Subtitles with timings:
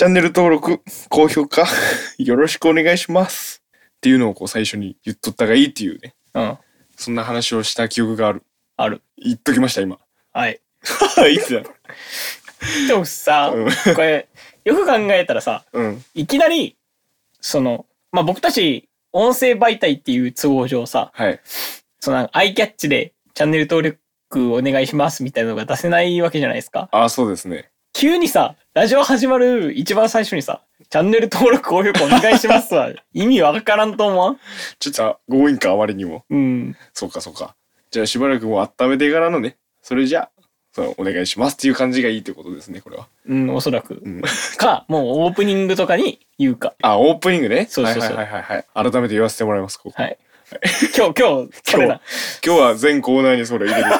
[0.00, 0.80] チャンネル登録、
[1.10, 1.66] 高評価、
[2.16, 3.62] よろしくお願いします。
[3.98, 6.14] っていうのをこう最初に言っとったがいいっていうね。
[6.32, 6.58] うん。
[6.96, 8.42] そんな話をした記憶がある。
[8.78, 9.02] ある。
[9.18, 9.98] 言っときました、今。
[10.32, 10.58] はい。
[11.16, 11.64] はい、いつだ。
[12.88, 14.26] でもさ、うんこれ、
[14.64, 16.02] よく考えたらさ、うん。
[16.14, 16.78] いきなり、
[17.42, 21.38] その、まあ、僕たち、音声媒体っていう都合上さ、はい。
[21.98, 26.88] その、アイキャッチでチャンネル登録お願いしますみたいなのが出せないわけじゃないですか。
[26.90, 27.69] ああ、そうですね。
[28.00, 34.40] 急にさ、ラジオ始まる一番最初にさ、チャンネル登録高評価お願いしますは 意味わからんと思わん？
[34.78, 36.24] ちょっと強引か、あまりにも。
[36.30, 36.76] うん。
[36.94, 37.54] そうか、そうか。
[37.90, 43.06] じゃあしばらくもう温めてからのね、それじゃあ、そのお願いしますっていう感じがいいってことですね、これは。
[43.28, 43.92] うん、おそらく。
[43.96, 44.22] ん
[44.56, 46.72] か、もうオープニングとかに言うか。
[46.80, 47.66] あ、オープニングね？
[47.68, 48.90] そうそうそうはいはいはいはい。
[48.92, 50.02] 改めて言わせてもらいます、ここ。
[50.02, 50.16] はい。
[50.96, 52.00] 今日、今日、それだ。
[52.42, 53.94] 今日は全コーナーにそれ入れる。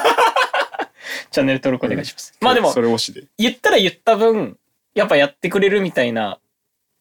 [1.31, 2.33] チャンネル登録お願いします。
[2.41, 3.23] まあでもそ、れ推しで。
[3.37, 4.57] 言ったら言った分、
[4.93, 6.39] やっぱやってくれるみたいな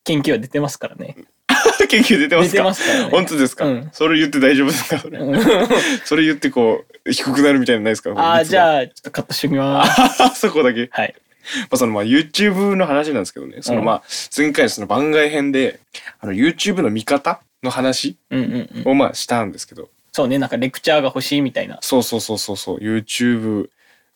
[0.04, 1.16] 研究は出てますからね。
[1.88, 2.62] 研究出てますか？
[2.64, 4.98] ますからね本当ですか、うんそれ言って大丈夫ですか？
[4.98, 5.18] それ。
[6.04, 8.12] それ言ってこう、低くなるみたいなのないですか？
[8.16, 8.76] ああ、じあ。
[8.76, 10.22] ゃあ、ちょっとカットしておきます。
[10.22, 10.88] あ そこだけ。
[10.92, 11.14] はい。
[11.62, 13.58] まあそのまあ YouTube の話なんですけどね。
[13.62, 14.02] そのまあ
[14.36, 15.80] 前回のその番外編で、
[16.20, 18.88] あの YouTube の見方の話うんうんうん。
[18.92, 21.78] をまあしたんですけど、そうね、なんかレクチャーが欲しいみたいな。
[21.80, 23.68] そうそうそうそうそう YouTube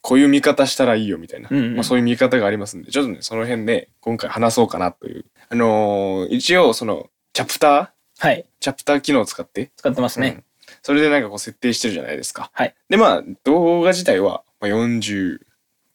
[0.06, 1.74] こういう見方したらいいよみたいな、うんうん。
[1.77, 5.24] まあ、そういう見方がありますんでちょっとねその辺で今回話そうかなという。
[5.48, 8.27] あのー一応そのチャプター？
[8.27, 8.44] はい。
[8.60, 10.28] チャプター機能を使って、使ってますね。
[10.28, 10.44] うん。
[10.82, 12.50] それでなんかこう設定してるじゃないですか。
[12.52, 12.75] はい。
[12.91, 15.38] でまあ動画自体はまあ4 5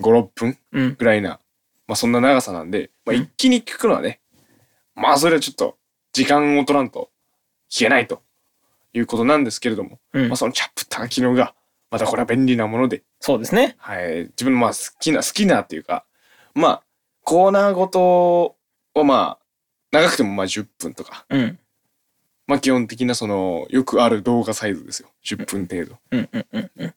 [0.01, 0.95] 6分うん。
[0.97, 1.39] ぐらいな、
[1.87, 4.21] まあ、そんな長さなんで、まあ、一気に聞くのはね、
[4.95, 5.77] まあそれはちょっと
[6.13, 7.11] 時間を取らんと
[7.69, 8.23] 聞けないと
[8.93, 10.27] いうことなんですけれども、うん。
[10.29, 11.53] まあ、そのチャプター機能が
[11.91, 13.75] またこれは便利なものでそうですね。
[13.79, 16.05] はい、自分のまあ好きな好きなっていうか
[16.53, 16.83] まあ
[17.23, 18.55] コーナーごと
[18.93, 19.45] をまあ
[19.91, 21.59] 長くてもまあ10分とかうん。
[22.47, 25.95] まあ基本的なそのよくある動画サイズですよ10分程度。
[25.95, 26.93] っうんうんうんうん。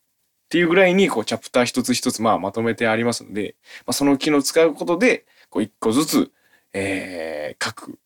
[0.48, 3.56] ていうぐらいにこうチャプター一つ一つまあまとめてありますので、
[3.86, 6.32] まあ、その機能を使うことでこう一個ずつ、
[6.74, 7.98] えー各、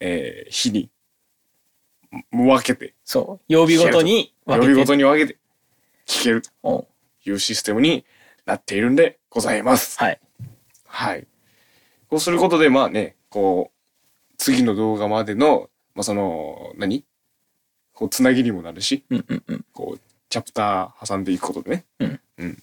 [0.00, 0.90] えー日に
[2.32, 3.44] 分けてそう。
[3.52, 4.66] 曜日ごとに分けて。
[4.66, 5.38] 曜日ごとに分けて
[6.08, 6.88] 聞けるとお
[7.24, 8.04] いうシステムに
[8.46, 9.98] なっているんでございます。
[9.98, 10.20] はい。
[10.86, 11.26] はい。
[12.08, 17.04] こうすることで、まあね、こう、次の動画までの、まあその、何？
[17.92, 19.64] こう、つなぎにもなるし、うんうんうん。
[19.74, 21.84] こう、チャプター挟んでいくことでね。
[21.98, 22.20] うん。
[22.38, 22.58] うん。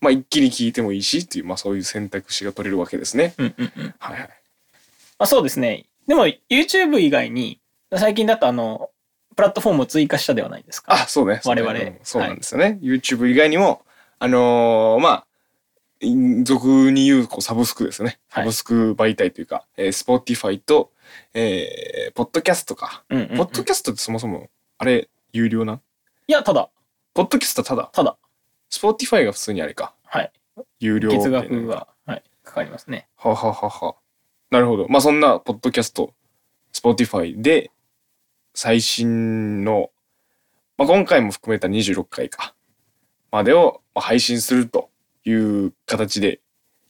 [0.00, 3.34] まあ一気に聞いてもいいしっていう、まあそういう選択肢が取れるわけですね。
[3.38, 3.94] うんうんうん。
[3.98, 4.28] はいはい。
[4.28, 5.86] まあそうですね。
[6.06, 7.60] でも YouTube 以外に、
[7.96, 8.90] 最近だとあの、
[9.40, 10.92] プラットフォームを追加したではないですか。
[10.92, 11.40] あ、そうね。
[11.46, 12.78] 我々うんそうなんですよね。
[12.82, 13.80] YouTube 以外にも、
[14.18, 15.26] あのーまあ、
[16.00, 18.20] い俗に言うこうサブスクですね。
[18.28, 20.92] はいサブスク媒体というか、えー、Spotify と、
[21.32, 23.02] えー、ポッドキャストか。
[23.08, 25.80] うんうんうんポッドキャストってそもそも、あれ、有料なん？
[26.26, 26.68] いや、ただ、
[27.14, 27.88] ポッドキャストただ？
[27.94, 28.18] ただ、
[28.70, 29.94] Spotify が普通にあれか。
[30.04, 30.30] はい。
[30.80, 33.08] 有料月額が、はい、かかりますね。
[33.16, 33.94] はははは。
[34.50, 34.86] なるほど。
[34.90, 36.12] まあそんな、ポッドキャスト、
[36.74, 37.70] Spotify で、
[38.54, 39.90] 最新の、
[40.76, 42.54] まあ今回も含めた26回か、
[43.30, 44.90] までをまあ配信すると
[45.24, 46.40] いう形で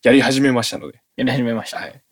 [0.03, 1.79] やり始めましたので、やり始めました。
[1.79, 2.03] はい。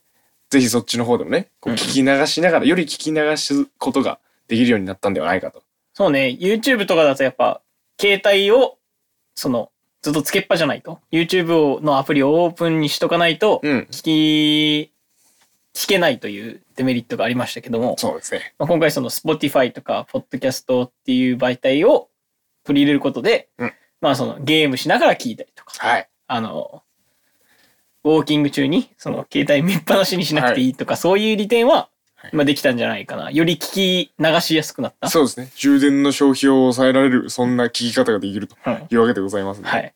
[0.51, 5.63] ぜひそっちの方でもね、こううん聞き流しながら、より聞き流すことができるようになったんではないかと。
[5.93, 7.61] そうね、YouTube とかだとやっぱ、
[8.01, 8.79] 携帯を、
[9.35, 9.71] その、
[10.01, 11.01] ずっとつけっぱじゃないと。
[11.13, 13.89] YouTube のアプリをオープンにしとかないと、うん。
[13.91, 14.93] 聞き、
[15.79, 18.53] 聞けないというデメリットがありましたけども、そうですね。
[18.59, 22.09] まあ、今回その Spotify とか Podcast っていう媒体を
[22.65, 26.09] 取り入れることで、うんまあそのゲームしながら聞いたりとか、はい。
[26.27, 26.83] あの、
[28.05, 33.31] ウォーキング中にその携帯見っぱなしにしなくていいとか、そういう利点は、はいまあできたんじゃないかな。
[33.31, 35.09] より聞き流しやすくなった。
[35.09, 35.49] そうですね。
[35.55, 39.69] 充電の消費を抑えられる、そんな聞き方ができるとうんいうわけでございます、ね。
[39.69, 39.95] はい。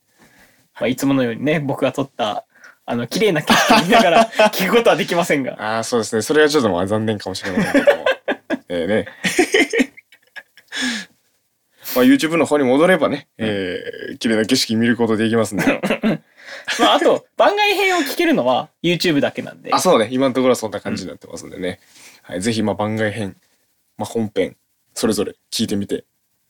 [0.81, 2.45] まあ、いつものようにね、僕が撮った、
[2.85, 5.53] あの、綺麗な景色見ながら 聞くことはできませんが。
[5.59, 6.23] ああ、そうですね。
[6.23, 8.05] それはちょっとまあ残念かもしれませんけども。
[8.69, 9.07] ええね。
[11.95, 15.65] まあ YouTube の方に戻ればね、えー、綺麗な景色見ることできますんで。
[16.79, 19.73] まあ、あと、番外編を聞けるのは YouTube だけなんで。
[19.73, 20.09] あ、そうね。
[20.11, 21.81] 今のところはそんな感じになってますんでね。
[22.23, 22.41] はい。
[22.41, 23.37] ぜひ、まあ番外編、
[23.97, 24.57] まあ本編、
[24.95, 26.05] それぞれ聞いてみて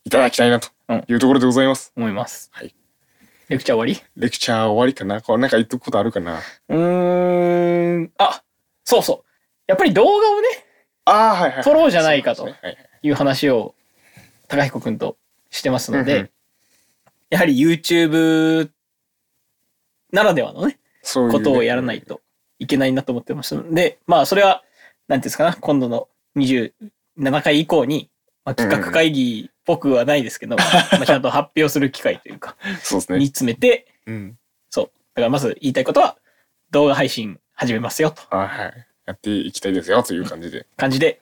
[0.04, 0.68] いただきたいなと
[1.08, 1.92] いうところでございます。
[1.96, 2.50] 思います。
[2.52, 2.74] はい。
[3.48, 5.20] レクチャー終わレクチャー終わりかな？
[5.20, 6.40] これなんか言っとくことあるかな？
[6.68, 8.12] りうーん。
[8.18, 8.42] あ、
[8.84, 9.28] そうそう。
[9.66, 10.48] やっぱり動画をね、
[11.04, 11.62] ああ、はいはい。
[11.62, 12.68] 撮ろうじゃないかとそうですね。
[12.68, 12.88] はいはい。
[13.02, 13.74] いう話を
[14.48, 15.16] 高彦くんと
[15.50, 16.30] してますので、うんうん。
[17.30, 18.70] やはり YouTube
[20.12, 21.38] ならではのね、そういうね。
[21.38, 22.20] ことをやらないと
[22.58, 24.62] いけないなと思ってますので、まあそれは、
[25.08, 26.72] なんていうんですかな、今度の27
[27.42, 28.10] 回以降に、
[28.44, 30.62] まあ、企画会議っぽくはないですけど、 ま
[31.02, 33.26] あちゃんと発表する機会というか、そうですねに。
[33.26, 34.38] 詰めて、うん。
[34.70, 34.84] そう。
[35.14, 36.18] だからまず言いたいことは、
[36.70, 38.86] 動画配信始めますよとあはい。
[39.06, 40.66] やっていきたいですよという感じで。
[40.76, 41.20] 感じで、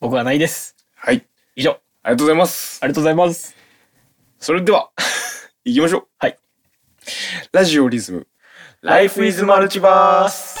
[0.00, 0.76] 僕はないです。
[0.96, 1.24] はい。
[1.54, 2.80] 以上、ありがとうございます。
[2.82, 3.54] ありがとうございます。
[4.38, 4.90] それでは、
[5.64, 6.06] 行きましょう。
[6.18, 6.38] はい。
[7.52, 8.26] ラジオリズム。
[8.82, 10.59] Life is Multiverse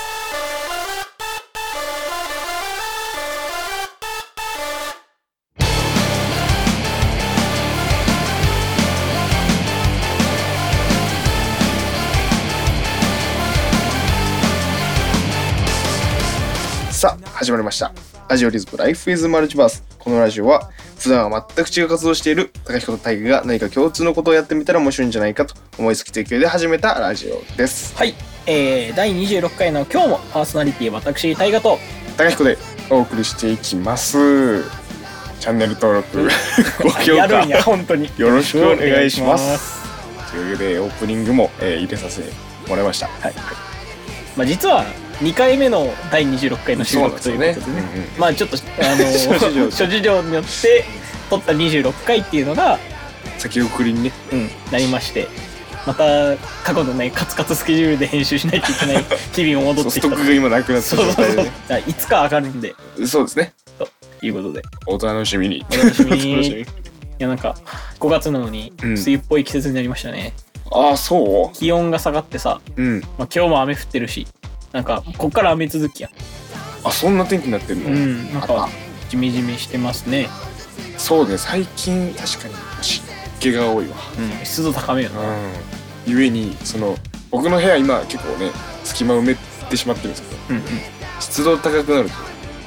[17.40, 17.90] 始まりました。
[18.28, 19.82] ラジオリズム Life is Multiverse。
[19.98, 27.96] このラジオは、普段は全く違う活動をしている高彦と大輝が何か共通のことをやってみたら面白いんじゃないかと思いつき提供で始めたラジオです。
[27.96, 28.14] はい、
[28.44, 31.78] えー、第26回の今日もパーソナリティ私大河と
[32.18, 32.58] 高彦で
[32.90, 34.62] お送りしていきます。
[35.40, 36.28] チャンネル登録、
[36.82, 39.80] ご評価やるんや本当によろしくお願いします。
[40.30, 42.30] というわけで、オープニングも、えー入れさせて
[42.68, 43.06] もらいました。
[43.06, 43.34] はい、
[44.36, 44.84] まあ、実は
[45.20, 47.54] 2回目の第26回の収録ということでね。
[47.54, 47.84] そうなん
[48.18, 50.22] まあちょっとあの 諸事情。
[50.22, 50.84] によって
[51.28, 52.78] 撮った26回っていうのが、
[53.38, 55.28] 先送りにね、うん、なりまして。
[55.86, 61.26] また過去のねカツカツスケジュールで編集しないといけない 日々を戻ってきたストックが今なくなったそうそうそう。
[61.26, 61.84] 状態でね。
[61.86, 62.74] いつか上がるんで。
[63.06, 63.54] そうですね。
[63.78, 63.88] と
[64.20, 64.62] いうことで。
[64.86, 65.64] お楽しみに。
[65.70, 66.48] お楽しみおに。
[66.60, 66.66] い
[67.18, 67.56] やなんか
[67.98, 68.90] 5月なのにうん。
[68.90, 70.34] 梅雨っぽい季節になりましたね、
[70.70, 73.00] ああ、そ気温が下がってさ、ううん。
[73.00, 74.26] まあ、今日も雨降ってるし
[74.72, 76.10] なんかこっから雨続きや
[76.84, 77.86] あ、そんな天気になってるの？
[77.86, 78.68] うんなんあか
[79.08, 80.28] ジメジメしてますね
[80.96, 83.04] そうね、最近確かに湿
[83.40, 83.96] 気が多いわ。
[84.18, 85.52] うん湿度高めよなうん。
[86.06, 86.96] ゆえに、その、
[87.30, 88.50] 僕の部屋今結構ね、
[88.84, 89.34] 隙間埋め
[89.70, 90.62] てしまってるんですけど、うんうん
[91.20, 92.14] 湿度高くなると、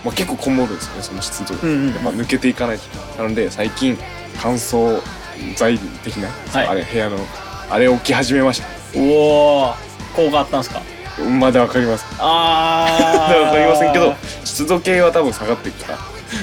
[0.06, 1.62] まあ、結構こもるんですよね、その湿度が。
[1.64, 3.24] うんうんやっぱ抜けていかないと。
[3.24, 3.98] なので、最近、
[4.42, 5.00] 乾燥
[5.56, 7.18] 剤的な、はいあれ、部屋の、
[7.70, 8.68] あれ置き始めました。
[9.00, 9.74] おお
[10.16, 10.82] 効果あったんすか？
[11.22, 12.06] まだわかります。
[12.20, 16.00] あー わかりませんけど、湿度計は多分下がっていくから、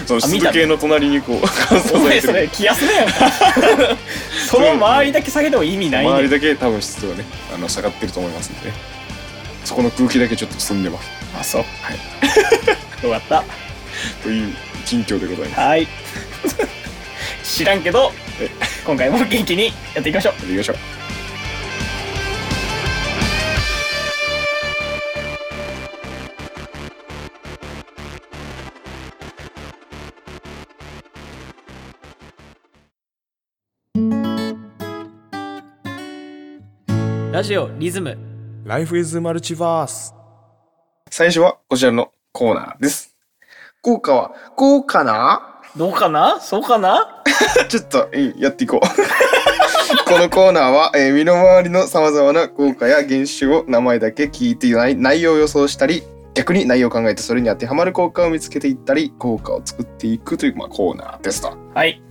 [0.06, 2.48] その湿度計の隣にこう、乾燥お前それ剤てる。
[2.52, 3.12] 気休めやんか
[4.48, 7.24] その周りだけ下げても意味ないね周りだけ多分湿度がね、
[7.54, 8.74] あの下がってると思いますんでね。
[9.64, 11.08] そこの空気だけちょっと澄んでます。
[11.40, 11.98] あそうはい。
[13.06, 13.44] よかった
[14.22, 14.54] という
[14.86, 15.60] 近況でございます。
[15.60, 15.88] はい
[17.44, 18.48] 知らんけどえ
[18.84, 20.99] 今回も元気にやっていきましょうやっていきましょう。
[37.40, 38.18] ラジオリズム
[38.66, 40.12] Life is Multiverse
[41.10, 43.16] 最初はこちらのコーナーです。
[43.80, 45.62] 効果は、こうかな？
[45.74, 46.38] どうかな？
[46.38, 47.24] そうかな？
[47.70, 48.80] ちょっと、いいやっていこう。
[50.06, 56.02] このコーナーは、えー身の回りの様々な効果や現象を名前だけ聞いていない内容を予想したり、
[56.34, 61.56] 逆に内容を考えてそれに当てはまる効果を見つけていったり、効果を作っていくという、まあ、コーナーですと。
[61.74, 62.02] はい、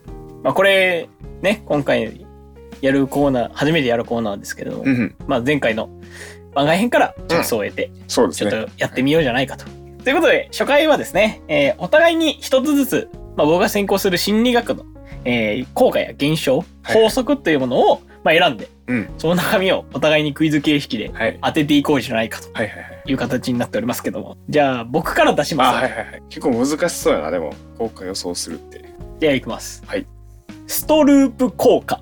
[0.42, 1.08] まあ、これ
[1.44, 2.26] ね今回
[2.82, 5.90] やるコーナー初めてやるコーナーですけれども、うんうん、まあ、前回の
[6.54, 8.52] 番外編から着想を得て、ちょっそうですね。
[8.52, 9.66] とやってみようじゃないかと。
[10.04, 14.86] ということで、初回はですね、えーお互いに一つずつ、まあ、僕が専攻する心理学の、
[15.26, 16.66] えー効果や現象、はい
[17.04, 19.10] 法則というものを、まあ、選んで、うん。
[19.18, 21.40] その中身をお互いにクイズ形式ではい。
[21.44, 23.02] 当てていこうじゃないかとはいはいはい。
[23.06, 24.38] いう形になっておりますけども。
[24.50, 25.76] じゃあ、僕から出しあ、ます。
[25.76, 26.22] はいはいはい。
[26.30, 28.84] 結構難しそうやな、でも、効果予想するって。
[29.20, 29.84] じゃあ、いきます。
[29.86, 30.06] はい。
[30.68, 32.02] ストループ効果。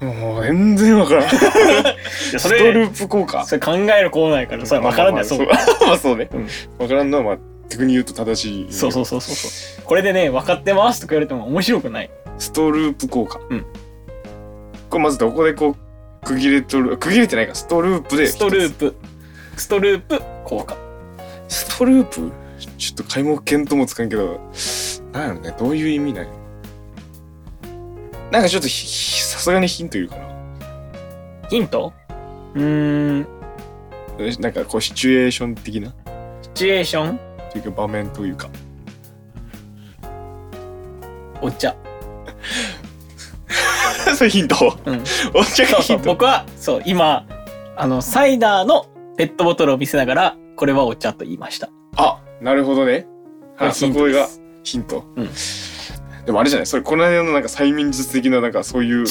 [0.00, 1.28] もう、全然わからん。
[1.28, 3.44] ストループ効果。
[3.44, 5.38] それ考えるコーナーやから、それ分からんねそう。
[5.40, 6.48] まあまあまあそう まあそうねうん。
[6.78, 7.38] わからんのは、まあ、
[7.68, 8.72] 逆に言うと正しい。
[8.72, 9.84] そうそうそうそうそう。
[9.84, 12.10] これでね、分かってますとか言われても面白くない。
[12.38, 13.40] ストループ効果。
[13.50, 13.64] うん。
[14.90, 15.76] これまずどこでこ
[16.22, 18.26] う、区切れとる、区切れてないか、ストループで。
[18.26, 18.94] ストループ。
[19.56, 20.76] ストループ効果。
[21.48, 22.30] ストループ？
[22.76, 24.40] ちょっと皆目見当もつかんけど、
[25.12, 26.26] なんやろね、どういう意味なん
[28.30, 30.28] なんかちょっとさすがにヒントいるかな。
[31.48, 31.92] ヒント？
[32.54, 33.26] うーん、
[34.18, 35.94] えなんかこうシチュエーション的な？
[36.42, 37.18] シチュエーション？
[37.50, 38.48] というか場面というか。
[41.40, 41.74] お茶。
[44.14, 44.76] それヒント？
[44.84, 45.00] うん。
[45.34, 47.26] お茶そうそう、がヒント僕は、そう、今、
[47.76, 51.70] あの、サイダーのペットボトルを見せながら、これはお茶と言いました。
[51.96, 53.06] あ、なるほどね。
[53.56, 54.28] あ、そこが
[54.64, 55.04] ヒント。
[55.16, 55.30] うん
[56.28, 56.66] でもあれじゃない？
[56.66, 59.04] それこの間のなんか催眠術的ななんかそういう違う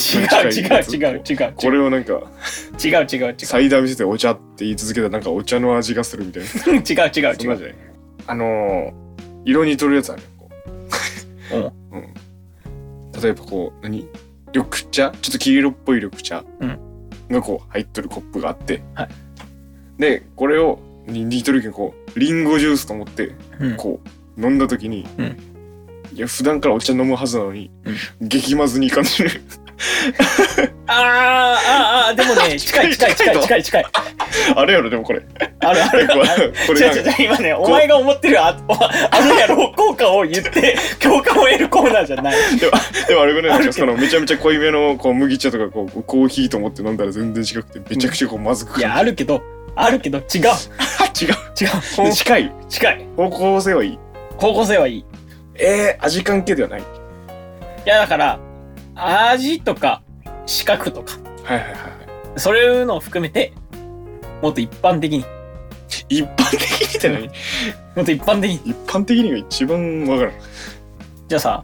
[0.51, 1.53] 違う違う違う。
[1.55, 3.36] これをなんか違う違う違う。
[3.39, 6.74] サイダー見せてお茶って言い続けたらなんかお茶の味がするみたいな。
[6.77, 7.75] 違う違う違う。
[8.27, 8.91] あのー、
[9.45, 10.51] 色にとるやつあるよこ
[11.53, 11.55] う。
[11.95, 12.13] うん。
[13.19, 14.07] 例えばこう何？
[14.53, 15.12] 緑茶？
[15.19, 16.43] ちょっと黄色っぽい緑茶？
[16.59, 16.79] うん。
[17.31, 19.09] がこう入っとるコップがあって、はい。
[19.97, 23.75] でこれをに似とるけんこうリンゴジュースと思ってうん。
[23.75, 24.01] こ
[24.38, 25.38] う飲んだ時に、うん
[26.17, 27.69] いや普段からお茶飲むはずなのに、
[28.19, 29.29] 激まずに感じる
[30.88, 33.86] あーあーあーでもね 近い近い近い近い近い
[34.55, 35.21] あれやろでもこれ。
[35.59, 36.07] ある ある。
[36.07, 36.25] これ
[36.69, 38.57] これ違う違う今ねお前が思ってるあ
[39.12, 42.36] あるやろ効果を言って共感を得るコーナーじゃない。
[42.59, 42.71] でも
[43.07, 49.43] でもあれぐらいそのめちゃめちゃ濃いめのこう麦茶とかこうコーヒーと思って飲んだら全然違くてめちゃくちゃこうまずくいやあるけど
[49.75, 50.24] あるけど違う。
[51.21, 51.29] 違う。
[52.05, 52.13] 違う。
[52.13, 52.51] 近い。
[52.67, 53.05] 近い。
[53.15, 54.00] 方向性はいい。
[54.38, 55.05] 方向性はいいい
[55.60, 56.84] えー、味関係ではない？
[57.86, 58.40] やだから
[58.96, 60.02] 味とか
[60.46, 61.18] 視覚とか。
[61.44, 61.80] はいはいはい
[62.40, 63.52] そういうのを含めて
[64.44, 65.26] もっと一般的に。
[66.10, 67.28] 一般的にって何？
[67.96, 68.56] もっと一般的に。
[68.58, 70.34] 一般的にが一番わからん。
[71.28, 71.64] じゃあさ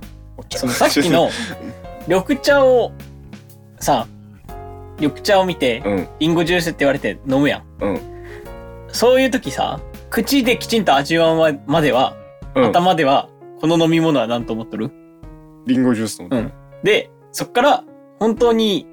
[0.56, 1.30] そのさっきの
[2.08, 2.92] 緑茶を
[3.80, 4.08] さ
[5.00, 6.08] 緑茶を見てうん。
[6.20, 7.64] リンゴジュースって言われて飲むやん。
[7.82, 8.02] うん。
[8.88, 12.16] そういう時さ口できちんと味わうまでは、
[12.56, 12.66] うん。
[12.66, 13.30] 頭では
[13.63, 14.91] この飲み物は何と思っとる？
[15.67, 16.84] リンゴジュースと思って、うん。
[16.84, 17.86] でそっから
[18.20, 18.86] 本当に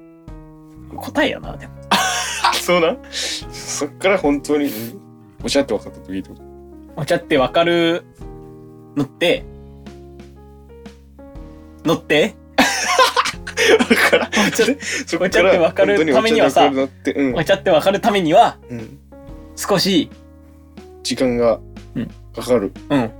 [0.95, 1.73] 答えやなでも。
[1.89, 2.93] あ そうな？
[2.93, 5.01] んそっから本当にうん
[5.43, 6.41] お茶って分かった時ってこと？
[6.95, 8.05] お茶ってわかる
[8.95, 9.43] のって
[11.83, 12.33] のって？
[13.77, 14.63] だからお茶
[15.05, 17.35] そお茶って分かるためにはさ本当にお茶で分かるなってうん。
[17.35, 18.99] お茶ってわかるためにはうん。
[19.57, 20.09] 少し
[21.03, 21.59] 時間が
[21.93, 22.07] うん。
[22.33, 22.71] かかる。
[22.89, 23.11] うん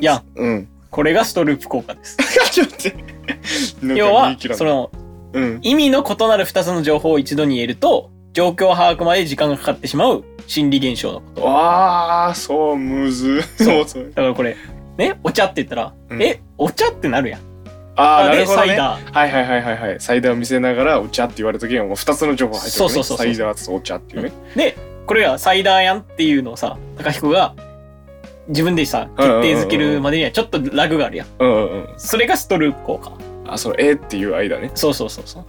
[0.00, 0.68] いやうん。
[0.90, 2.16] これがストループ効果です。
[2.52, 4.90] ちょっと要はその
[5.32, 5.58] うん。
[5.62, 11.42] 意味の異なる2つの情報を一度に言えると状況把握まで時間がかかってしまう心理現象のこと。
[11.44, 13.42] わあそうむず。
[13.42, 13.84] そう。
[13.88, 14.04] そう。
[14.14, 14.56] だからこれ
[14.96, 16.22] ねお茶って言ったら、うん。
[16.22, 17.40] えお茶ってなるやん。
[17.96, 18.66] ああなでるほどね。
[18.66, 19.12] サイダー。
[19.12, 20.00] はいはいはいはいはい。
[20.00, 27.54] サイダーを見せながらお茶って言われた時はもう2つの情報入ってる、ね、そうそうそうサイダーとお茶っていうね、でこれはサイダーやんっていうのをさ高彦が
[28.48, 31.26] 自分でさ決定づけるまでにはちょっとラグがあるやん。
[31.38, 31.88] うんうんうん。
[31.96, 33.12] それがストループ効果。
[33.46, 34.70] あそのえーっていう間ね。
[34.74, 35.44] そうそうそうそう。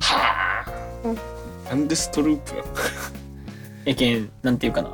[0.00, 1.70] はあ。
[1.70, 2.64] なんでストループなの？
[3.86, 4.90] やけんなんていうかな。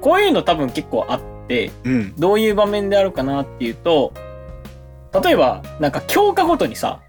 [0.00, 2.14] こういうの多分結構あってうん。
[2.18, 4.12] どういう場面であるかなっていうと
[5.24, 7.00] 例えばなんか教科ごとにさ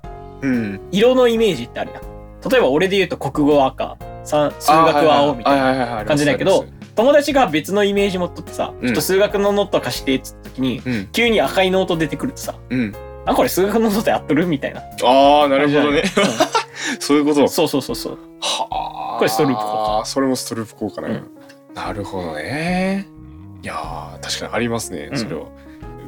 [0.41, 0.79] うん。
[0.91, 2.01] 色のイメージってあるやん。
[2.50, 6.65] 例えば俺で言うと国語は赤さ数学は青みたいなな感じだけど
[7.01, 8.88] 友達が別のイメージ持っとってさ、うん。
[8.88, 11.10] ちょっと数学のノート貸してっつった時にうん。
[11.12, 12.96] 急に赤いノート出てくるとさうん。
[13.25, 14.81] あこれ数学のノートやっとるみたいな。
[14.81, 16.03] ああなるほどね。
[17.00, 17.41] そういうこと？
[17.41, 18.17] うんそうそうそうそう。
[18.39, 19.17] はあ。
[19.17, 20.00] これストループ効果。
[20.01, 21.27] あそれもストループ効果な、うん。
[21.74, 23.08] なるほどね。
[23.63, 25.17] いやー確かにありますね、うん。
[25.17, 25.51] それを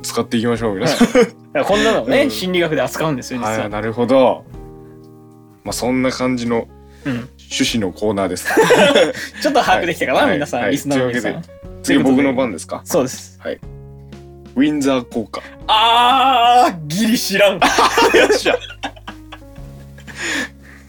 [0.01, 2.31] 使っていきましょう皆さん、だからこんなのをね、うん。
[2.31, 4.43] 心理学で扱うんですよ実は、はいなるほど。
[5.63, 6.67] まあそんな感じの
[7.05, 8.47] うん、趣旨のコーナーです。
[9.41, 10.33] ちょっと把握できたかな、はい。
[10.33, 10.71] 皆さん、はい。
[10.71, 11.43] リスナーの皆さん。
[11.83, 12.81] 次僕の番ですか？
[12.85, 13.39] そうです。
[14.55, 15.41] ウィンザー効果。
[15.67, 17.53] あーギリ知らん。
[17.53, 17.59] よ
[18.29, 18.55] っしゃ。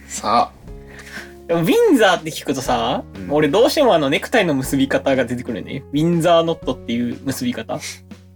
[0.08, 0.50] さ
[1.46, 3.32] でもウィンザーって聞くとさ、うん。
[3.32, 5.82] 俺どうしてもあのネクタイの結び方が出てくるね。
[5.92, 7.78] ウィンザーノットっていう結び方。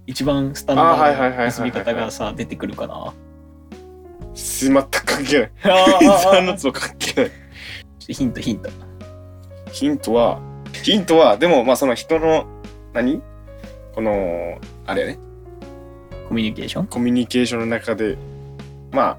[0.07, 2.95] 一番スタンダあはいはいはいはいはいードの結び方がさ出てくるかな。
[2.95, 3.13] あ
[4.35, 5.51] 全く関係ない。
[5.65, 7.31] あウィンザーーのと関係ない
[8.09, 8.71] ヒントヒント。
[9.73, 10.41] ヒントは
[10.83, 12.47] ヒントはでもまあその人の
[12.93, 13.23] 何？
[13.95, 15.19] このあれやね。
[16.29, 16.87] コミュニケーション？
[16.87, 18.17] コミュニケーションの中で
[18.93, 19.19] ま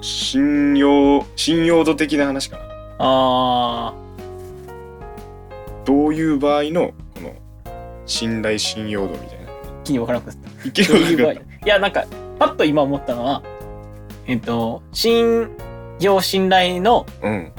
[0.00, 2.64] 信用信用度的な話かな。
[2.98, 3.94] あ
[5.84, 7.34] どういう場合のこの
[8.06, 9.50] 信頼信用度みたいな。
[9.50, 10.68] ー気に分からなくなった。
[10.68, 11.32] いけどういう場合？
[11.32, 12.04] るいやなんか
[12.38, 13.42] パッと今思ったのは
[14.26, 15.48] えっと信
[16.02, 17.52] 用信頼のうん。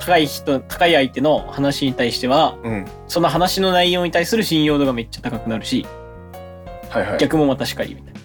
[0.00, 2.84] 高い人高い相手の話に対してはうん。
[3.06, 5.86] その話の内容に対する信用度がめっちゃ高くなるし
[6.90, 7.18] はいはい。
[7.18, 8.20] 逆もまたしかりみたいな。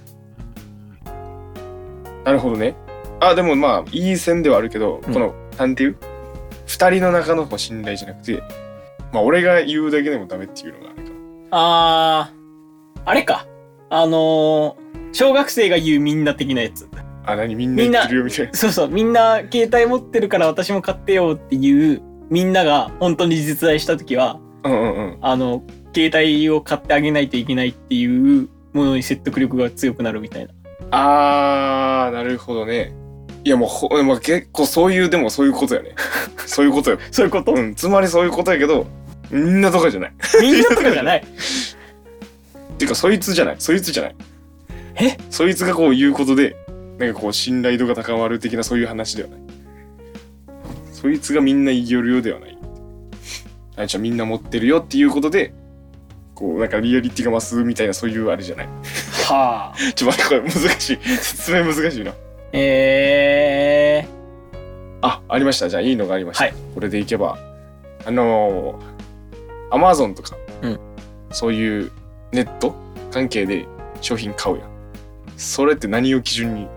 [2.26, 2.76] なるほどね。
[3.22, 5.14] あでもまあいい線ではあるけど、うん。
[5.14, 5.98] このなんていう？
[6.68, 8.44] 二人の中の信頼じゃなくて
[9.12, 11.12] まあ俺が言うだけでもダメっていうのがあるか
[11.52, 13.48] あーあれか。
[13.90, 16.88] あのー小学生が言うみんな的なやつ
[17.32, 18.54] あ何みんな言ってるよみたいな。
[18.54, 25.18] そうそうみんな携帯持ってるから私も買ってよっていうみんなが本当に実在した時はうんうんうん。
[25.22, 25.64] あの
[25.96, 30.54] 携帯を買ってあげないといけないっていうものに説得力が強くなるみたいな。
[30.92, 32.94] あーなるほどね。
[33.44, 35.96] いやもうほ、まあ、結構そういうでもそういうことやね。
[36.46, 37.00] そういうことよ。
[37.12, 38.86] そういうこと、うんつまりそういうことやけど
[39.32, 40.14] みんなとかじゃない。
[40.42, 41.20] みんなとかじゃない。
[41.20, 41.24] っ
[42.78, 43.56] ていうかそいつじゃない。
[43.60, 44.16] そいつじゃない。
[45.02, 45.18] え？
[45.30, 46.56] そいつがこう言うことで
[47.00, 49.40] なんかこう信頼度が高まる的なそういう話ではない。
[50.92, 52.58] そいつがみんな言いよるようではない。
[53.78, 55.54] あじゃあみんな持ってるよっていうことで
[56.36, 58.68] こうなんかリアリティが増すみたいなそういうあれじゃない。
[59.28, 59.76] はあ。
[59.96, 61.00] ちょっと待ってこれ難しい。
[61.02, 62.14] 説明難しいな。
[62.52, 64.06] え
[65.02, 65.70] あありました。
[65.70, 66.54] じゃあいいのがありました、はい。
[66.76, 67.40] これでいけば
[68.06, 70.80] あのー、アマゾンとか、うん。
[71.32, 71.92] そういう
[72.34, 72.76] ネット
[73.10, 73.66] 関係で
[74.02, 74.68] 商品買うやん。
[75.38, 76.68] それって何を基準に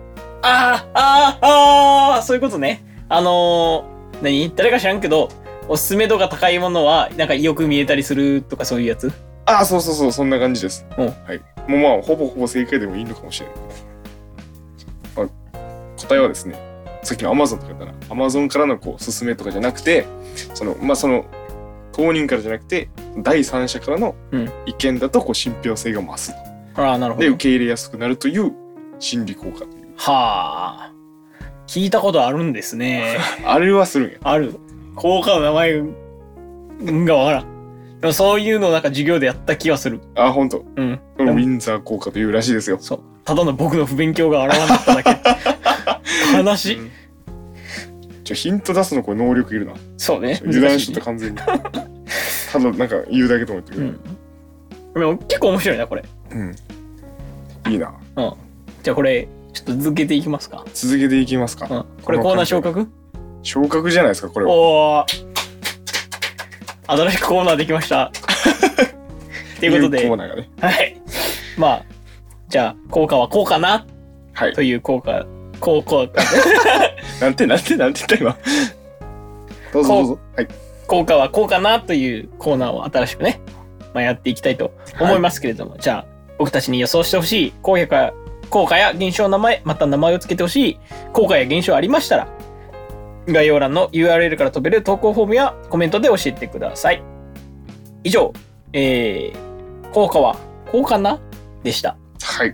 [0.43, 2.83] ー、あーあーあーそういうことね。
[3.09, 4.53] あのー、何？
[4.55, 5.29] 誰か知らんけど
[5.67, 9.11] おすすめ度が高いものはなんかよく見えたりするとかそういうやつ？
[9.45, 11.07] ああそうそうそうそんな感じです、うん。
[11.07, 11.41] はい。
[11.69, 13.55] もうまあほぼほぼ正解でもいいのかもしれない、
[15.15, 15.27] まあ、
[15.97, 16.55] 答えはですね
[17.03, 20.05] さっきの Amazon とか言ったら Amazon からのこうおすすめとかじゃなくて
[20.53, 21.25] そのまあその
[21.91, 24.49] 当人からじゃなくて第三者からのうん。
[24.65, 26.33] 意見だとこう信憑性が増す
[26.75, 27.25] ああなるほど。
[27.25, 28.53] で受け入れやすくなるという
[28.99, 30.91] 心理効果はあ。
[31.67, 33.17] 聞いたことあるんですね。
[33.45, 34.17] あれはするんや。
[34.23, 34.55] ある。
[34.95, 35.83] 効果の名前
[37.05, 37.53] がわからん。
[38.01, 40.01] でもそういうのをなんか授業でやった気がする。
[40.15, 40.99] あ本当うん。
[41.17, 42.77] ウィンザー効果というらしいですよ。
[42.79, 42.99] そう。
[43.23, 45.21] ただの僕の不勉強が現れただけ。
[46.37, 46.91] 悲しい、うん。
[48.23, 49.73] ちょヒント出すのこれ能力いるな。
[49.97, 50.41] そうね。
[50.43, 51.37] 油断しとった完全に。
[52.51, 53.79] ただなんか言うだけと思ってる。
[53.79, 53.99] うん。
[54.93, 56.03] でも結構面白いなこれ。
[56.31, 56.55] うん。
[57.71, 57.93] いいな。
[58.17, 58.33] うん。
[58.83, 60.65] じゃあこれちょっと続けていきますか。
[60.73, 61.85] 続けていきますか、うん。
[62.03, 62.87] これコーナー昇格？
[63.43, 64.51] 昇格じゃないですかこれは。
[64.51, 65.05] おお
[66.87, 68.11] 新しくコーナーできました。
[69.59, 70.07] ということで。
[70.07, 70.49] コーナーがね。
[70.59, 71.01] はい。
[71.57, 71.85] まあ
[72.49, 73.85] じゃあ効果はこうかな？
[74.33, 74.53] はい。
[74.53, 75.25] という効果。
[75.59, 76.11] こうこう。
[77.21, 78.37] なんてなんてなんて言った今。
[79.71, 80.19] どうぞどうぞ。
[80.35, 80.47] はい。
[80.87, 83.39] 効果はこうかなというコーナーを新しくね、
[83.93, 86.05] まあ、やっていきたいと思いますけれども、じゃあ
[86.37, 87.53] 僕たちに予想してほしい。
[87.61, 88.13] 効果や
[88.53, 90.79] 効果や現象の名前また名前を付けてほしい。
[91.11, 92.27] 効果や現象ありましたら
[93.27, 97.01] 概要欄の URL から飛べる投稿フォームやコメントで教えてください。
[98.03, 98.31] 以上
[98.71, 100.37] えー、効果は
[100.71, 101.19] こうかな？
[101.63, 101.97] でした。
[102.21, 102.53] はい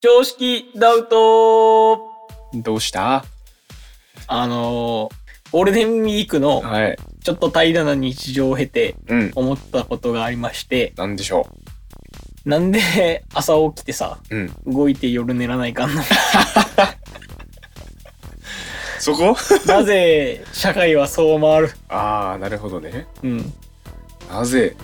[0.00, 2.00] 常識ダウト。
[2.54, 3.24] どうした？
[4.26, 5.14] あのー
[5.52, 6.96] ゴールデンウィークのはい。
[7.22, 9.30] ちょっと平らな日常を経てうん。
[9.34, 11.46] 思ったことがありましてなんでしょ
[12.44, 14.52] なんで朝起きてさううん。
[14.66, 16.02] 動いて夜寝らないかんの
[18.98, 19.36] そこ？
[19.66, 21.70] なぜ社会はそう回る？
[21.88, 23.06] ああなるほどね。
[23.22, 23.52] うん、
[24.30, 24.74] なぜ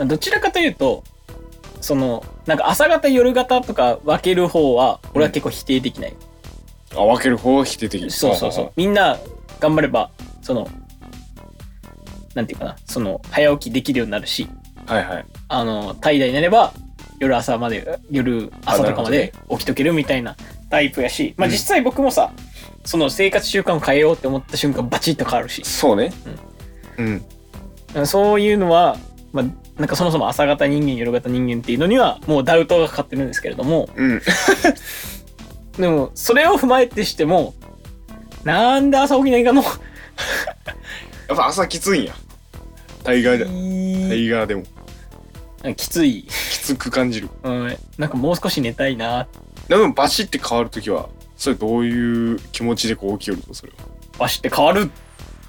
[0.00, 1.04] まあ、どちらかというと
[1.82, 6.16] そのなんか朝方夜方とか分ける方は俺は結構否定できない、
[6.96, 8.72] あ分ける方は否定的そうそうそう。
[8.76, 9.18] みんな
[9.60, 10.10] 頑張れば
[10.40, 10.68] その
[12.34, 12.76] なんていうかな。
[12.86, 14.48] その早起きできるようになるし。
[14.86, 15.26] はいはい。
[15.48, 16.72] あの怠惰になれば
[17.18, 20.36] 夜朝まで夜朝とかまで起きとけるみたいな
[20.70, 21.52] タイプやし、まあうん。
[21.52, 22.32] 実際僕もさ
[22.84, 25.62] その生活習慣を変えようって思った瞬間バチッと変わるし。
[25.64, 26.10] そうね。
[26.98, 27.02] う
[28.00, 28.06] ん。
[28.06, 28.96] そういうのは、
[29.32, 29.44] まあ、
[29.80, 34.20] なんかそもそも朝型人間夜型人間っていうのにはもうダウトがかかってるんですけれどもうん。
[35.78, 37.54] でもそれを踏まえてしても
[38.44, 39.68] なんで朝起きないかのや
[41.34, 42.14] っぱ朝きついんや。
[43.04, 44.64] タイガーでタイガーでも。
[45.76, 47.30] きつい、きつく感じる。
[47.42, 49.26] うん、なんかもう少し寝たいな。
[49.68, 53.78] でもバシって変わるときはそれどういう気持ちでこう起きよるとそれは。
[54.18, 54.90] バシって変わる、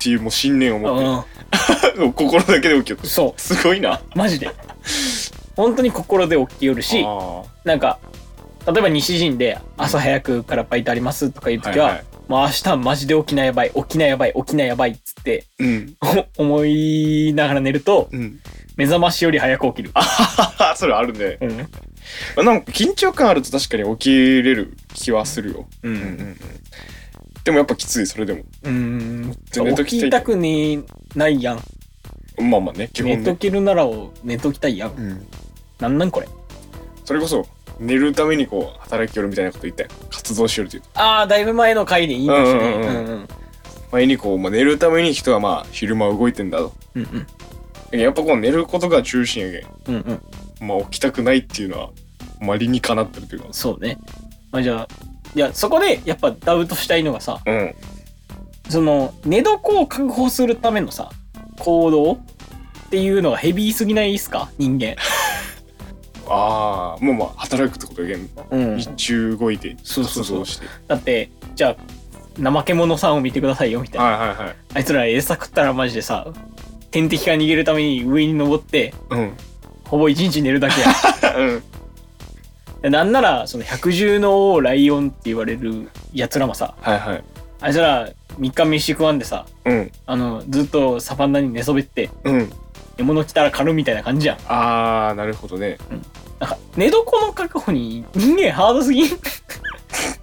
[0.02, 1.51] っていうもう信念を持うって。
[1.51, 1.51] ん、
[2.16, 3.96] 心だけで起きよるそすごいな。
[3.96, 4.50] うマジで。
[5.56, 8.00] 本当に心で起きよるしあなんか
[8.66, 12.04] 例えば西陣で朝早くからバイトありますとかいう時は、はいはい。
[12.28, 15.96] もう明日マジで起きなやばい起きなやばい起きなやばいっつってーうん。
[16.38, 18.40] 思いながら寝るとうん。
[18.78, 19.92] 目覚ましより早く起きる。
[19.94, 21.38] あそれあるね。
[21.42, 21.58] うん。
[21.58, 21.66] ま
[22.38, 25.68] あなんか緊張感あると確かに起きれる気はするよ。
[25.84, 26.38] ううんうんうん
[27.44, 29.36] でもやっぱきついそれでもうん。
[29.52, 30.80] じゃあ寝ときたい起きたくね
[31.16, 31.60] ないやん。
[32.42, 34.92] まあまあね基寝と本ねけるならを寝ときたいやん。
[34.92, 35.28] うん
[35.80, 36.28] なんなんこれ？
[37.04, 37.46] それこそ
[37.80, 43.26] 寝るためにこう働きよるみたいなこと言ったよ活動しよるというああ、だいぶ前の回で言いましたね。
[43.92, 47.08] 前にこう、まあ、寝るために人はまあ昼間動いてんだとうんうん。
[47.10, 47.28] だ
[47.90, 50.02] けどやっぱこう寝ることが中心やけうんうん。
[50.66, 51.90] んまあ起きたくないっていうのは
[52.40, 53.98] まあ理にかなってるというかそうね。
[54.52, 54.88] まあじゃあ、
[55.36, 57.76] いや、そこでやっぱダウトしたいのがさ、うん
[58.70, 61.10] その、寝床を確保するためのさ、
[61.60, 62.18] 行動っ
[62.90, 64.50] ていうのがヘビーすぎないですか？
[64.58, 64.96] 人間。
[66.34, 68.78] ああもうまあ働くってことやけんうん。
[68.78, 70.40] 日中動いてそうそうそう。
[70.40, 70.66] 活動して。
[70.88, 71.76] だって、じゃ
[72.40, 74.06] あ、怠け者さんを見てくださいよ、みたいな。
[74.06, 74.56] はいはいはい。
[74.76, 76.28] あいつら餌食ったらマジでさ、
[76.92, 79.34] 天敵から逃げるために上に登って、うん。
[79.84, 80.88] ほぼ一日寝るだけや。
[81.38, 81.60] うん。
[81.60, 81.64] で
[82.90, 87.24] なんなら、その百獣の王ライオンって言われる奴らもさ、はいはい。
[87.62, 89.92] あいつら3日飯食わんでさ、うん。
[90.08, 92.50] あの、ずっとサバンナに寝そべって、うん。
[92.98, 94.38] 獲物来たら狩るみたいな感じやん。
[94.48, 95.78] ああなるほどね。
[96.40, 99.10] なんか、寝床の確保に人間ハードすぎん？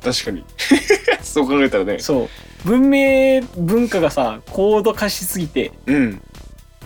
[0.02, 0.44] 確かに。
[1.22, 1.98] そう考えたらね。
[2.00, 2.28] そう。
[2.64, 6.20] 文明文化がさ、高度化しすぎて、うん。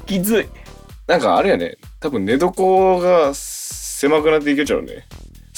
[0.06, 0.48] きつい。
[1.06, 1.76] なんかあれやね。
[2.00, 2.50] 多分寝床
[3.00, 5.06] が狭くなっていけちゃうね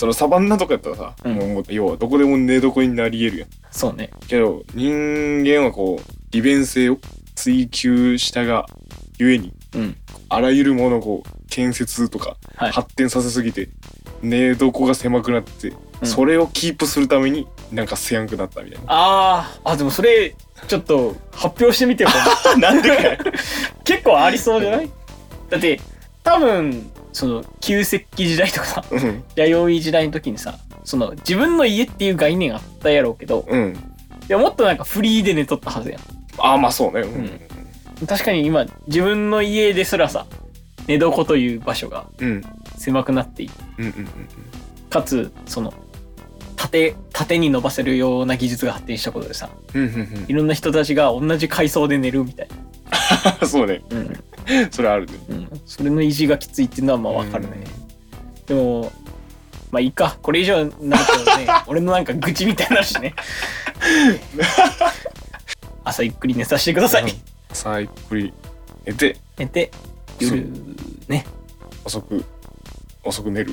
[0.05, 4.11] そのサバンナとかやったらさ、うんもう要はどこでも寝床になり得るやんそうね。
[4.29, 6.99] けど人間はこう利便性を
[7.35, 8.67] 追求したが
[9.19, 9.97] ゆえにうん。
[10.29, 12.71] あらゆるものをこう建設とかはい。
[12.73, 13.71] 発展させすぎて
[14.23, 20.35] 寝床が狭くなって、うんそれをキープするためになんかせやんくなったみたいあー、あ、でもそれ、
[20.69, 22.11] ちょっと発表してみてよ。
[22.59, 23.19] な なんで
[23.85, 24.91] 結構ありそうじゃない？
[25.49, 25.81] だって、
[26.23, 29.25] 多分、その、旧石器時代とかさ、うん。
[29.37, 33.73] 弥生時代の時にさ、その、自分の家っていう概念あったやろうけど、うん。
[33.73, 33.77] い
[34.29, 36.01] や、もっとなんかフリーで寝とったはずやん。
[36.39, 37.01] ああまあそうね。
[37.03, 37.25] うん。
[37.25, 38.07] ん。
[38.07, 40.27] 確かに今、自分の家ですらさ、
[40.89, 42.43] 寝床という場所がうん。
[42.77, 44.09] 狭くなっていてうんうんうん
[44.91, 45.73] かつ、その、
[46.57, 50.25] 縦、縦に伸ばせるような技術が発展したことでさ、うんうんうん。
[50.29, 52.49] いろんな人たちが同じ階層で寝るみたい
[53.41, 53.83] うん そうね。
[53.89, 53.99] な。
[53.99, 54.25] うん。
[54.71, 55.61] それあるねうん。
[55.67, 57.65] それの維持がきついっていうのはまあわかるね。
[58.47, 58.93] でも、
[59.71, 60.17] まあいいか。
[60.23, 63.15] これ以上になるとね、 俺のなんか愚痴みたいになるしね。
[65.85, 67.15] 朝ゆっくり寝させてください。
[67.53, 68.33] さあゆっくり
[68.87, 69.71] 寝て寝て、
[70.19, 70.47] 夜、
[71.09, 71.25] ね、
[71.85, 72.25] 遅く
[73.03, 73.53] 遅く寝る？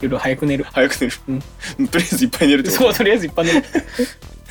[0.00, 0.64] 夜早く寝る。
[0.72, 2.82] 早く寝る、とりあえずいっぱい寝るってこと？
[2.84, 3.62] そう、とりあえずいっぱい寝る。
[3.62, 3.68] と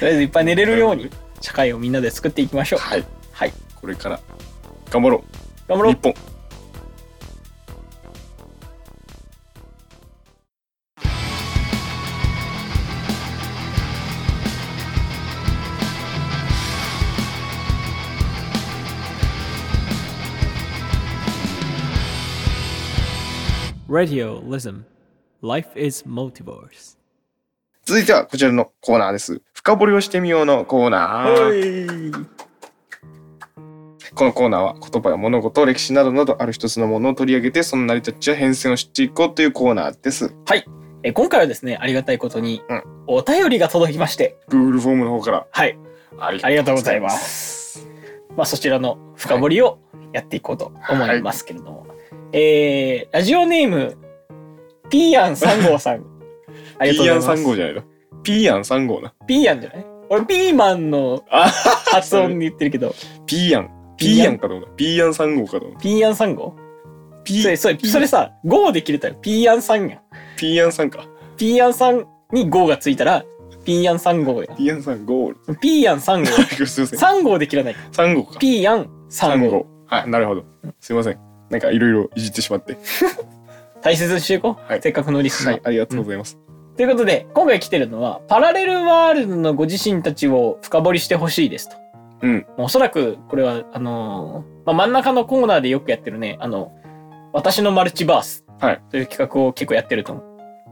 [0.01, 1.09] りあえずいっぱい寝れるように、
[1.41, 2.79] 社会をみんなで作っていきましょう。
[2.79, 3.53] はいはい。
[3.75, 4.19] これから
[4.89, 5.23] 頑張ろ
[5.67, 5.95] 頑張ろう。
[6.01, 6.13] 本。
[25.41, 26.97] Life is Multiverse.
[27.85, 29.41] 続いてはこちらのコーナーです。
[29.53, 32.46] 深掘りをしてみようのコーナー
[34.17, 40.33] このコーナーは言葉や物事歴史などなどある一つのものを取り上げてその成り立ちや変遷を知っていこうというコーナーです。
[41.03, 42.83] え今回はですね、ありがたいことに、うん。
[43.05, 45.45] お便りが届きまして、Google フォームの方から。
[45.51, 45.77] はい。
[46.19, 47.87] ありがとうございます。
[48.35, 49.77] まあ、そちらの深掘りを
[50.11, 51.85] やっていこうと思いますけれども。
[52.33, 53.95] えー、ラジオネーム、
[54.89, 56.03] ピーヤン3号さん。
[56.79, 57.43] ありがとうピーヤンございます。
[57.43, 57.83] 3号じゃないの？
[58.23, 59.13] ピーヤン3号な。
[59.27, 59.85] ピーヤンじゃない？
[60.09, 61.49] 俺、ピーマンのあ
[61.91, 62.95] 発音で言ってるけど、
[63.27, 66.55] ピーヤンピーヤンかと思ったピーヤン3号かと思ったピーヤン3号
[67.23, 69.99] ピそれ、それ、それさ、5で切れたらピーヤン3やん。
[70.37, 71.05] ピーヤン3か
[71.35, 73.25] ピーヤン3に5がついたら、
[73.65, 75.35] ピーヤン3号やピーヤン3号ん。
[75.59, 76.25] ピーヤン3号。
[76.65, 77.75] すいません3号で切らない。
[77.91, 79.59] 3号かピーヤン3 3号。
[79.59, 80.45] 号はいなるほど
[80.79, 81.17] すいません
[81.49, 82.77] なんかいろいろいじってしまって
[83.81, 84.71] 大切にしていこう。
[84.71, 85.53] はいせっかくのリスナー。
[85.55, 86.37] はいありがとうございます
[86.77, 91.75] ということで、今回来てるのは、パラレルワールドのご自身たちを深掘りしてほしいですと。
[92.21, 92.45] うん。
[92.57, 96.71] おそらく、これは、あのーまあ、真ん中のコーナーでよくやってるね、あの、
[97.33, 98.81] 私のマルチバースはい。
[98.89, 100.13] という企画を結構やってると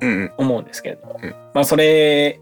[0.02, 0.32] うんうん。
[0.38, 1.36] 思うんですけれども、うん。
[1.54, 2.40] まあ、それ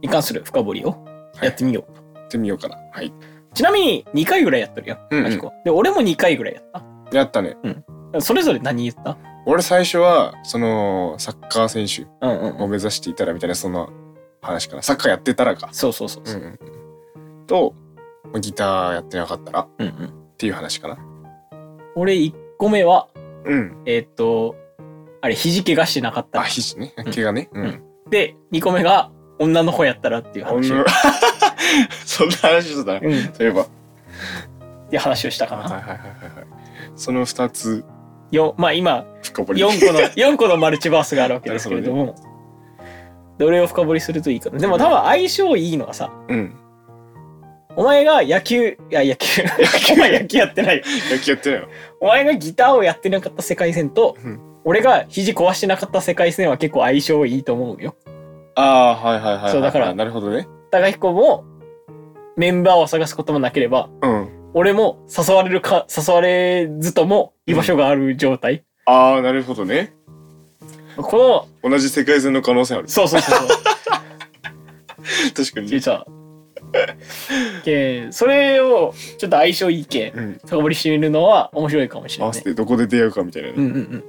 [0.00, 0.96] に関する深掘りを
[1.42, 2.02] やってみようと。
[2.20, 2.76] やってみようかな。
[2.92, 3.12] はい。
[3.54, 5.24] ちなみに、2回ぐらいやってるよ、うんうん。
[5.24, 5.52] マキコ。
[5.64, 6.64] で、俺も2回ぐらいやっ
[7.10, 7.16] た。
[7.16, 7.56] やったね。
[8.20, 9.16] それぞれ何言った？
[9.46, 12.62] 俺最初はそのサッカー選手うんうんうん。
[12.64, 13.88] を目指していたらみたいなそんな
[14.42, 14.82] 話かな。
[14.82, 15.68] サッカーやってたらか。
[15.72, 16.40] そうそうそうそう。
[16.40, 16.48] うんう
[17.44, 17.87] んとまあ
[18.40, 20.12] ギターやってなかったらっうんうん。
[20.36, 20.98] ていう話かな。
[21.96, 23.08] 俺1個目は、
[23.44, 23.82] うん。
[23.86, 24.54] えーっと、
[25.20, 26.40] あれ、肘怪我してなかった。
[26.40, 26.48] あら。
[26.48, 26.94] 肘ね。
[27.14, 27.48] 怪我ね。
[27.52, 27.66] ううん。
[27.66, 29.10] んで、2個目が、
[29.40, 30.68] 女の子やったらっていう話。
[32.04, 33.00] そんな話してたな。
[33.00, 33.12] うん。
[33.14, 33.64] っそういえば。
[34.90, 35.62] ていう話をしたかな。
[35.62, 36.46] はいはいはいはいはい。
[36.96, 37.84] その2つ。
[38.30, 39.60] よまあ今、深掘り。
[39.62, 42.14] 4個の、 4個のマルチバースがあるわけですけれども、
[43.38, 44.58] どれを深掘りするといいかな。
[44.58, 46.54] でも多分相性いいのはさ、うん
[47.78, 49.44] お前が野球、いや野球、
[49.94, 50.82] お前野球やってないよ。
[51.12, 51.68] 野球やってないよ。
[52.00, 57.96] お前がギターをやってなかった世界線と、うん俺が肘壊してなかった世界線は結構相性いいと思うよ。
[58.54, 59.52] ああ、はいはいはいはい。
[59.52, 60.46] そうだからなるほどね。
[60.70, 61.44] 高彦も
[62.36, 64.28] メンバーを探すこともなければ、うん。
[64.52, 68.64] 俺も誘われるか、誘われずとも居場所がある状態。
[68.84, 69.94] ああ、なるほどね。
[70.96, 72.88] この、同じ世界線の可能性ある。
[72.88, 73.48] そうそうそうそう。
[75.34, 75.68] 確かに。
[75.68, 76.06] 実は。
[77.64, 80.40] けそれをちょっと相性いいけうん。
[80.46, 82.38] 深掘りしてみるのは面白いかもしれないね。
[82.38, 83.54] せてどこで出会うかみたいなね。
[83.56, 84.04] うんうんうん。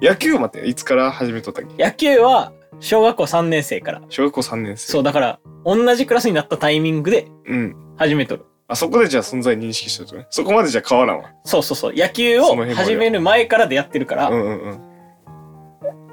[0.00, 1.82] 野球待って、いつから始めとったっけ？
[1.82, 4.02] 野球は小学校3年生から。
[4.08, 4.92] 小学校3年生。
[4.92, 7.76] そうだから同じクラスになったタイミングでうん。
[7.96, 8.44] 始めとる。
[8.66, 10.26] あそこでじゃあ存在認識してるとね。
[10.30, 11.30] そこまでじゃ変わらんわ。
[11.44, 11.94] そうそうそう。
[11.94, 14.80] 野球を始める前から出会ってるから、うんうんうん。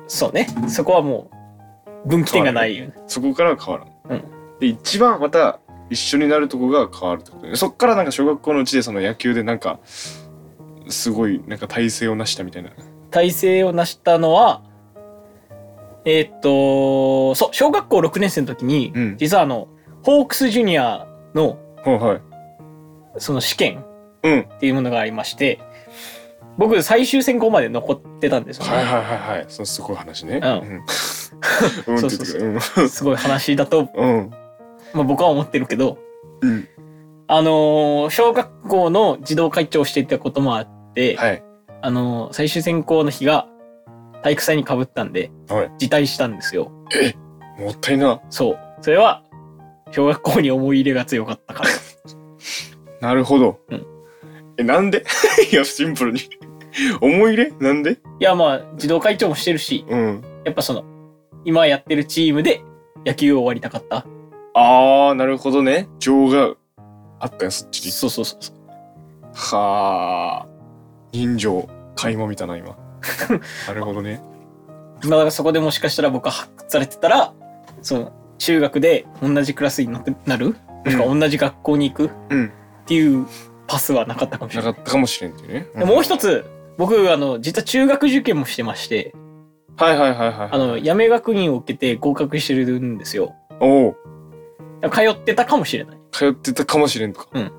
[0.07, 0.47] そうね。
[0.67, 1.31] そこはも
[2.05, 2.93] う分岐点がないよね。
[3.07, 3.89] そこからは変わらん。
[4.09, 4.23] うん
[4.59, 5.59] で、一番また
[5.89, 7.55] 一緒になるとこが変わるってことね。
[7.55, 9.79] そっからなんか小学校のうちでその野球でなんか、
[10.87, 12.69] すごいなんか体勢を成したみたいな。
[13.09, 14.61] 体制を成したのは、
[16.05, 19.67] えーっと、そう、小学校6年生の時に、うん実はあの、
[20.03, 22.21] ホークスジュニアのはいはい。
[23.17, 23.83] その試験
[24.23, 24.39] うん。
[24.41, 25.59] っていうものがありまして、
[26.57, 28.71] 僕最終選考まで残ってたんですよね。
[28.71, 29.45] はいはいはいはい。
[29.47, 30.39] そのすごい話ね。
[30.43, 30.59] うんうん。
[31.87, 32.39] うんって言ってくれ。
[32.45, 32.89] うん。
[32.89, 34.31] すごい話だと、うん。
[34.93, 35.97] まあ、僕は思ってるけど、
[36.41, 36.67] うん。
[37.27, 41.43] あのー小学校の児童会長をしていたこともあって、はい。
[41.81, 43.47] あのー最終選考の日が
[44.21, 45.71] 体育祭にかぶったんで、はい。
[45.77, 46.71] 辞退したんですよ。
[47.57, 48.21] もったいな。
[48.29, 48.59] そう。
[48.81, 49.23] それは、
[49.91, 51.69] 小学校に思い入れが強かったから。
[53.07, 53.59] なるほど。
[53.69, 53.85] うん
[54.57, 55.03] え、なんで？
[55.51, 56.19] いや、シンプルに。
[57.01, 57.51] 思い入れ？
[57.59, 57.91] なんで？
[57.91, 60.23] いや、まあ、児童会長もしてるし、うん。
[60.45, 60.83] やっぱその、
[61.45, 62.61] 今やってるチームで
[63.05, 64.05] 野球を終わりたかった。
[64.53, 65.87] あー、なるほどね。
[65.99, 66.53] 情が
[67.19, 67.91] あったよ、そっちに。
[67.91, 68.55] そうそうそうそう。
[69.33, 70.47] はあ。
[71.11, 72.77] 人情、垣間見たな、今。
[73.67, 74.21] なるほどね。
[75.03, 77.33] まあ、だからそこでもしかしたら僕は発掘されてたら、
[77.81, 80.55] その、中学で同じクラスになってなる？
[80.85, 82.05] もしくは同じ学校に行く？
[82.07, 82.51] っうん。
[82.85, 83.25] ていう
[83.71, 84.71] パスはなかったかもしれない。
[84.71, 85.67] なかったかもしれんっていうね。
[85.77, 86.45] でもう一つ、
[86.77, 89.15] 僕、あの、実は中学受験もしてまして、
[89.77, 90.49] はいはいはいはい。
[90.51, 93.33] あの、やめ学院を受けて合格してるんですよ。
[93.61, 93.95] おお。
[94.91, 95.97] 通ってたかもしれない。
[96.11, 97.29] 通ってたかもしれんとか。
[97.33, 97.51] うん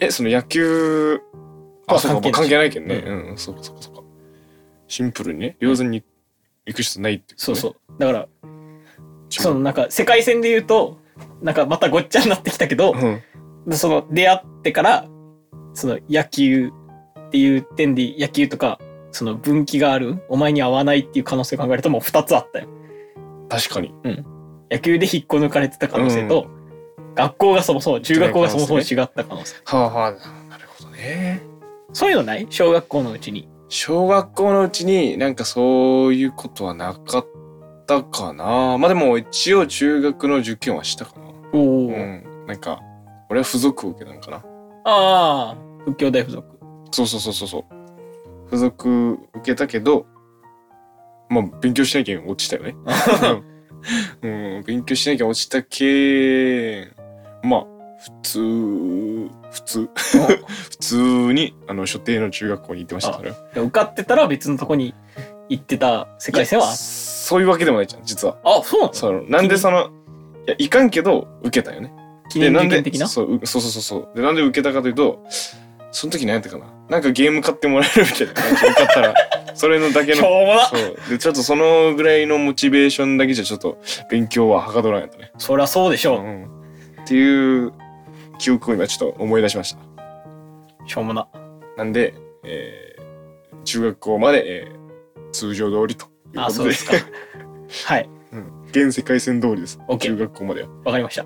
[0.00, 1.20] え、その野球、
[1.86, 2.96] あ、はそうか、まあ関関係ないけどね。
[2.96, 4.02] ううん、そうかそうかそうか。
[4.88, 6.02] シンプルにね、両然に
[6.66, 7.76] 行く人ないっていう、そうそう。
[8.00, 8.28] だから、う。
[9.30, 10.98] そのなんか世界線で言うと、
[11.42, 13.22] なんかまたごっちゃになってきたけど、うん。
[13.68, 15.06] でその出会ってから、
[15.74, 16.72] その野球
[17.26, 18.78] っていう点で野球とか、
[19.10, 22.68] その分岐がある、お前に合わないっていう可能性を考えるともう2つあったよ。
[23.48, 23.94] 確かに。
[24.70, 26.46] 野球で引っこ抜かれてた可能性と、
[27.14, 29.56] 学校がそもそも、中学校がそもそも違った可能性。
[29.64, 30.12] はあはあ、
[30.48, 31.42] なるほどね。
[31.92, 32.46] そういうのない？
[32.50, 33.48] 小学校のうちに。
[33.68, 37.26] 小学校のうちになんかそういうことはなかっ
[37.86, 38.78] たかな。
[38.78, 41.26] まあでも一応中学の受験はしたかな。
[41.52, 42.24] おお、うん。
[42.48, 42.80] なんか、
[43.30, 44.44] 俺は付属を受けたのかな。
[44.84, 46.58] ああ、仏教大附属。
[46.92, 47.64] そうそうそうそうそう。
[48.46, 50.06] 付属受けたけど、
[51.28, 52.76] まあ勉強しなきゃ落ちたよね。
[54.22, 56.88] うん、勉強しなきゃ落ちたけ
[57.42, 57.66] まあ、
[58.00, 59.88] 普通、普通、
[60.70, 60.96] 普通
[61.32, 63.62] に、あの、所定の中学校に行ってましたから。
[63.62, 64.94] 受かってたら別のとこに
[65.48, 66.66] 行ってた世界線は？
[66.66, 68.36] そういうわけでもないじゃん、実は。
[68.44, 68.78] あ、そ
[69.10, 69.24] うなの？
[69.28, 69.90] なんでその、
[70.46, 71.92] いや、いかんけど、受けたよね。
[72.34, 73.06] 記念なんで受験的な？
[73.08, 74.16] そううそうそうそうそう。
[74.16, 75.24] で、なんで受けたかというと、
[75.90, 76.66] その時何やったかな？
[76.88, 79.14] なんかゲーム買ってもらえるみたいな感じで受かったら、
[79.54, 80.96] それのだけのしょうもなそう。
[81.10, 83.78] で、ちょっとそのぐらいのモチベーションだけじゃちょっと
[84.10, 85.32] 勉強ははかどらんやったね。
[85.38, 86.20] そりゃそうでしょう。
[86.20, 86.44] うん。
[87.04, 87.72] っていう
[88.38, 89.78] 記憶を今ちょっと思い出しました。
[90.86, 91.26] しょうもな。
[91.76, 96.54] なんで、えー、中学校まで、えー、通常通りというあ、ことで。
[96.54, 96.92] そうですか。
[97.86, 98.08] はい。
[98.32, 98.46] うん。
[98.70, 99.78] 現世界線通りです。
[99.98, 100.68] 中学校までは。
[100.84, 101.24] わかりました。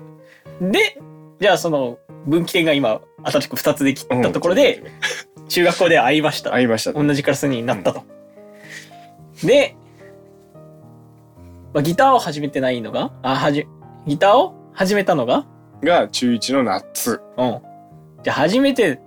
[0.61, 0.99] で、
[1.39, 4.83] じゃあその分岐点が今、新しく2つで切ったところで、
[5.47, 6.51] 中学校で会いました。
[6.51, 6.93] 会いました。
[6.93, 8.03] 同じクラスになったと。
[9.43, 9.75] で、
[11.73, 13.67] まあ、ギターを始めてないのが、あ、はじ、
[14.05, 15.45] ギターを始めたのが、
[15.83, 17.21] が中1の夏。
[17.37, 17.61] うん。
[18.23, 18.99] じゃあ始めて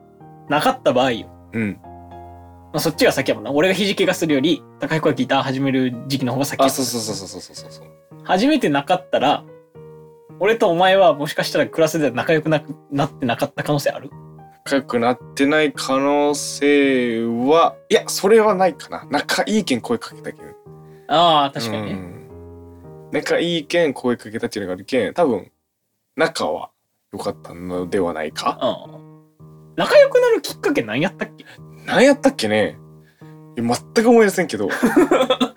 [0.48, 1.28] なかった場合よ。
[1.52, 1.78] うん。
[1.82, 3.50] まあ、そっちが先やもんな。
[3.52, 7.86] 俺が肘怪我するより、高彦がギター始める時期の方が先やあ、そうそうそうそうそうそうそう。
[8.24, 9.44] 初めてなかったら、
[10.40, 14.10] 俺とお前はもしかしたらクラスで仲良くなくなってなかった可能性ある？
[14.64, 19.06] 仲良くなってない可能性は、いや、それはないかな。
[19.10, 20.46] 仲いいけん声かけたけん。
[21.08, 21.92] ああ、確かにね。
[21.92, 22.18] うん
[23.12, 25.50] 仲いいけん声かけたっていうのがあるけん、多分、
[26.16, 26.70] 仲は
[27.12, 28.58] 良かったのではないか？
[28.88, 29.74] うん。
[29.76, 31.44] 仲良くなるきっかけ何やったっけ？
[31.84, 32.78] 何やったっけね？
[33.58, 34.70] いや全く思い出せんけど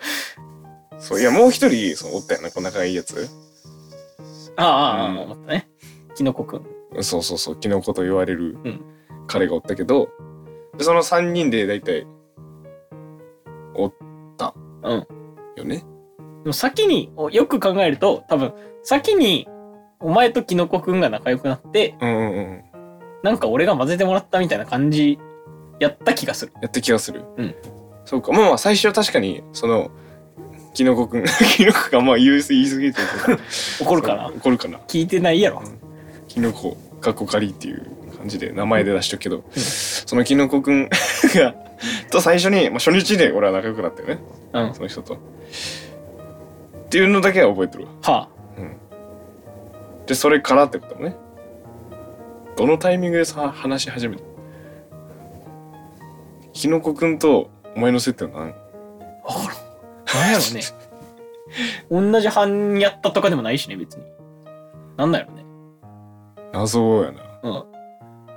[1.00, 3.30] そういやもう一人そのおったよなこう仲がいいやつ
[4.58, 5.70] ああ、ああ、うん思ったね。
[6.16, 6.66] キノコくん。
[7.04, 8.82] そうそうそうキノコと言われるうん
[9.28, 10.10] 彼がおったけど、
[10.78, 12.06] でその3人で大体
[13.76, 13.94] おっ
[14.38, 15.08] たうん。
[15.58, 15.78] よね
[16.44, 19.48] でも先に、およく考えると、多分、先に、
[20.00, 22.62] お前とキノコくんが仲良くなって、うんうんうん
[23.24, 25.18] なんか俺が混ぜてもらったみたいな感じ
[25.80, 26.54] やった気がする。
[26.62, 27.56] やった気がするうん
[28.06, 29.90] そうかまあまあ最初は確かにその
[30.76, 31.24] キノコくん
[31.58, 33.40] キノコがまあ言い言い過ぎてる
[33.82, 34.28] 怒るかな？
[34.28, 35.64] そう怒るかな聞いてないやろ。
[36.28, 37.86] キノコかっこかりっていう
[38.18, 40.90] 感じで名前で出しとくけど、そのキノコくん
[41.34, 41.56] が
[42.12, 44.20] と最初に、まあ、初日で俺は仲良くなったよね
[44.54, 44.74] うん。
[44.76, 45.16] その人と。
[45.16, 45.18] っ
[46.90, 47.90] ていうのだけは覚えてるわ。
[48.02, 48.28] は
[50.06, 51.16] でそれからってこともね
[52.56, 54.24] どのタイミングでさ話し始めた？
[56.54, 58.54] キノコくんとお前の接点は何？
[59.26, 59.34] あ。
[59.34, 59.65] わからん。
[60.16, 62.12] なんやろね。
[62.12, 64.04] 同じ班やったとかでもないしね、別に。
[64.98, 65.46] なんだろうね。
[66.54, 67.76] 謎やなうん。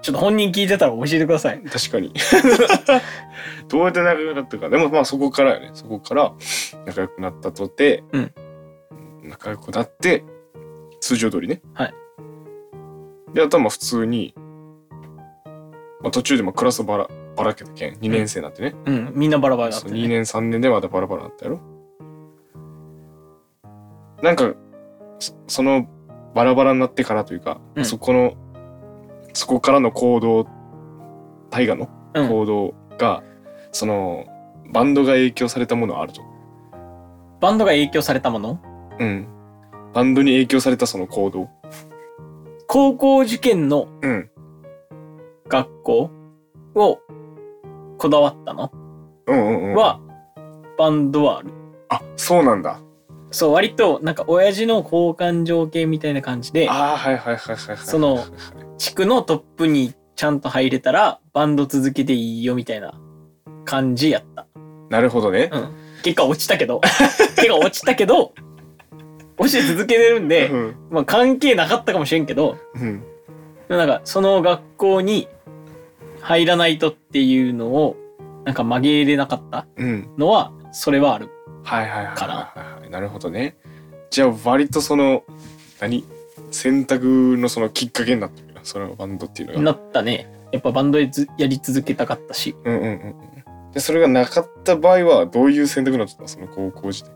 [0.03, 1.63] ちょっと本人聞いてたら教えてください。
[1.63, 2.13] 確かに
[3.69, 6.33] どうやって仲良くなったかでもまあそこからよねそこから
[6.87, 8.33] 仲良くなったとて、うん
[9.23, 10.25] 仲良くなって
[11.01, 11.95] 通常通りねはい
[13.35, 14.35] であとはまあ普通に、
[16.01, 19.13] まあ、途中でまあクラスばらばらけたけん2年生になってね、うん。
[19.15, 20.09] みんなバラバラだった、2ね。
[20.09, 21.61] 年3年でまだバラバラだったやろ
[24.23, 24.53] なんか
[25.19, 25.87] そその
[26.35, 28.35] バラバラになってからというか、うんそこの
[29.33, 30.47] そこからの行動
[31.51, 32.29] 大河のうん。
[32.29, 33.23] 行動が、
[33.71, 34.27] その
[34.73, 36.23] バンドが影響されたものはあると。
[37.41, 38.61] バンドが影響されたもの？
[38.99, 39.29] うん。
[39.95, 41.49] バンドに影響されたその行動。
[42.67, 44.31] 高校受験のうん。
[45.49, 46.11] 学校
[46.75, 46.99] を
[47.99, 48.71] こだわったの？
[49.27, 49.75] うんうんうん。
[49.75, 50.01] は、
[50.79, 51.51] バンドはある。
[51.91, 52.81] あ、そうなんだ。
[53.31, 57.77] そう、割と、なんか、親父の交換条件みたいな感じで、ああ、はいはいはいはいはい。
[57.77, 58.25] その
[58.79, 62.95] 地区のトップにちゃんと入れたら、バンド続けていいよみたいな
[63.67, 64.47] 感じやった。
[64.89, 65.51] なるほどね。
[65.53, 65.75] うん。
[66.03, 66.81] 結果落ちたけど、
[67.37, 68.33] 結果落ちたけど、
[69.37, 70.75] 落ちて続けてるんでう、ん。
[70.91, 73.05] まあ関係なかったかもしれんけど、うん。
[73.69, 75.29] なんか、その学校に
[76.21, 77.97] 入らないとっていうのを、
[78.45, 80.09] なんか曲げれなかったうん。
[80.17, 81.29] のは、それはある。
[81.65, 82.91] はいはいはいはいかはいはい。
[82.91, 83.57] なるほどね。
[84.11, 85.25] じゃあ割とその、
[85.81, 86.05] 何？
[86.51, 88.61] 選択のそのきっかけになってるな？
[88.63, 89.79] そのバンドっていうのなが。
[89.79, 90.31] ったね。
[90.51, 92.57] やっぱバンドでずやり続けたかったし。
[92.65, 92.95] うんうんうんう
[93.71, 93.73] ん。
[93.73, 96.29] で、それがなかった場合はどういう選択になってたの？
[96.29, 97.13] その高校時代。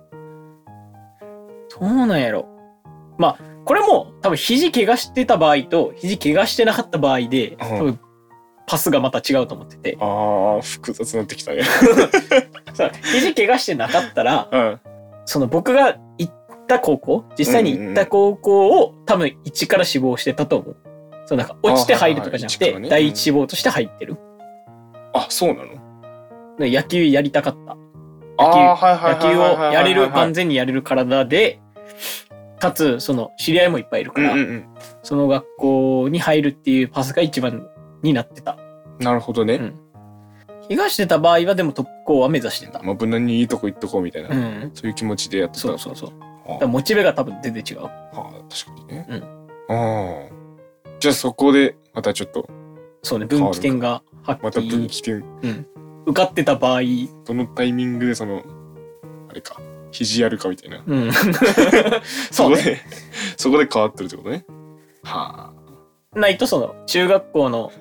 [1.80, 2.46] どうなんやろ。
[3.16, 8.00] まあ、これも多分肘怪我してた場合と肘怪我してなかった場合で、多分
[8.66, 9.96] パスがまた違うと思ってて。
[10.00, 11.62] ああ、複雑になってきたね。
[12.74, 14.80] そう肘怪我してなかったら、うん。
[15.24, 16.34] その僕が行っ
[16.66, 20.76] た高校、実際に行った高校を多分一から志望してたと思う。
[21.26, 24.16] そうなんか落ちて入るとかじゃなくて、あはいはいね第一志望として入ってる。
[25.12, 25.72] あ、そうなの？
[26.58, 27.76] で野球やりたかった。
[28.38, 31.60] あーはいはい野球をやれる、万全全にやれる体で、
[32.58, 34.64] かつ、その、知り合いもいっぱいいるから、うんうんうん。
[35.02, 37.66] その学校に入るっていうパスが一番
[38.02, 38.56] になってた。
[38.98, 39.54] なるほどね。
[39.54, 39.74] うん
[40.68, 42.80] 怪我してた場合はでもトップ校は目指してた。
[42.82, 44.70] まあ、無難にいいとこ行っとこうみたいな、うん。
[44.74, 45.60] そういう気持ちでやってた。
[45.60, 46.10] そうそうそう。
[46.10, 47.80] だはからモチベが多分全然違う。
[47.80, 49.06] あ、はあ確かにね。
[49.08, 50.42] うんああ。
[51.00, 52.48] じゃあそこで、またちょっと、
[53.02, 54.76] そうね、分岐点がはっまたきり。
[54.76, 55.66] 分岐点、うん。
[56.06, 56.80] 受かってた場合、
[57.24, 58.42] どのタイミングでその、
[59.28, 59.60] あれか、
[59.90, 60.82] 肘やるかみたいな。
[60.86, 61.12] うん。
[62.30, 62.56] そこ。
[62.56, 62.78] で、
[63.36, 64.44] そこで変わってるってことね。
[65.02, 65.61] はあ。
[66.14, 67.72] ないとその、中学校の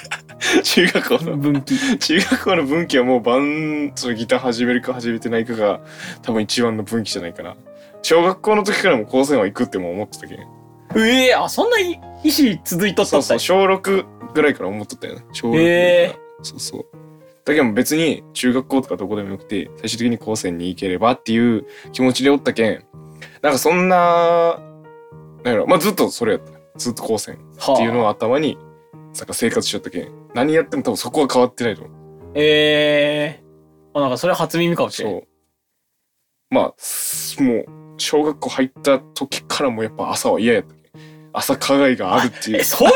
[0.62, 1.98] 中学校の、分岐。
[1.98, 5.80] 中学校の分岐はもうバン、そのギター始めるか始めてないかが、
[6.22, 7.56] 多分一番の分岐じゃないかな。
[8.02, 10.38] 小学校の時からも高専は行くっても思ってたけん。
[10.96, 15.24] ええあ、そんな意思続いとったそうそう、小6ぐらいから思っとったよね。
[15.32, 16.86] 小6へーそうそう。
[17.44, 22.84] だけど別に中学校とかどこでもよくて、最終的に高専に行ければっていう気持ちでおったけん、
[23.42, 24.60] なんかそんな、
[25.42, 26.53] なんやろ、まあずっとそれやった。
[26.76, 31.94] ずっと高専っていうのはあを頭に、なんか生活しちゃったけん、何やっても多分そこは変わってないと思う。
[32.34, 33.44] ええ
[33.94, 35.12] あ、なんかそれ初耳かもしれん。
[35.12, 35.22] そう。
[36.50, 37.66] まあ、すもう、
[37.96, 40.84] 小学校入った時からもやっぱ朝は嫌やったけん。
[41.32, 42.64] 朝課外があるっていうえ、。
[42.64, 42.92] そうい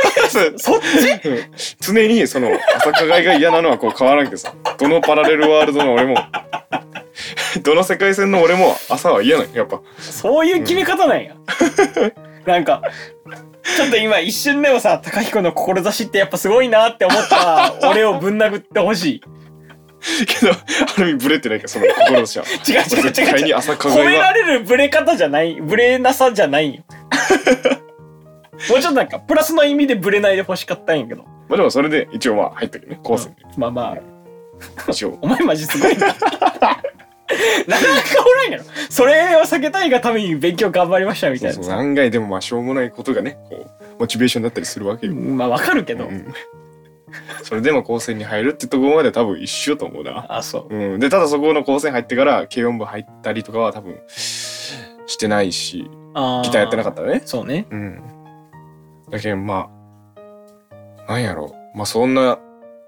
[0.54, 1.28] う、 そっち？
[1.28, 1.38] うん
[1.80, 6.16] 常にその朝課外が嫌なのはこう変わらんけどさどのパラレルワールドの俺も
[7.64, 11.34] どの世界線の俺も朝は嫌なんよやっぱそういう決め方なんや。
[12.48, 12.82] なんか、
[13.76, 19.22] ちょっと今一瞬でもさ、高彦の志ってやっぱすごいなって思った俺をぶん殴ってほしい。
[20.26, 23.44] けどある意味ブレてないからその心としては違う違う違う絶対違う。
[23.46, 26.84] に朝褒められるブレ方じゃない、ブレなさじゃないよ。
[28.70, 31.24] もうちょっとなんか、プラスの意味でブレないで欲しかったんやけど。
[31.48, 36.14] まあでもそれで一応まあ入ったけどね高専でまあまあ、一応お前マジすごいな。
[37.66, 38.64] なかなかおらんやろ。
[38.90, 41.54] それを避けたいがために勉強頑張りましたみたいな。
[41.54, 46.06] そうそう案外でもまあしょうもないことがねこうモチベーションだったりするわけよ、まあわかるけど。
[46.06, 46.32] うん
[47.42, 50.74] それでも高専に入るってところまで多分一緒と思うなあ、そう。
[50.74, 57.66] うん、でただそこの高専入ってから軽音部入ったりとかは多分してないしあーギターやってなかったらねそうね。
[57.70, 58.02] うん
[59.10, 59.70] だけどま
[61.06, 62.38] あなんやろまあそんな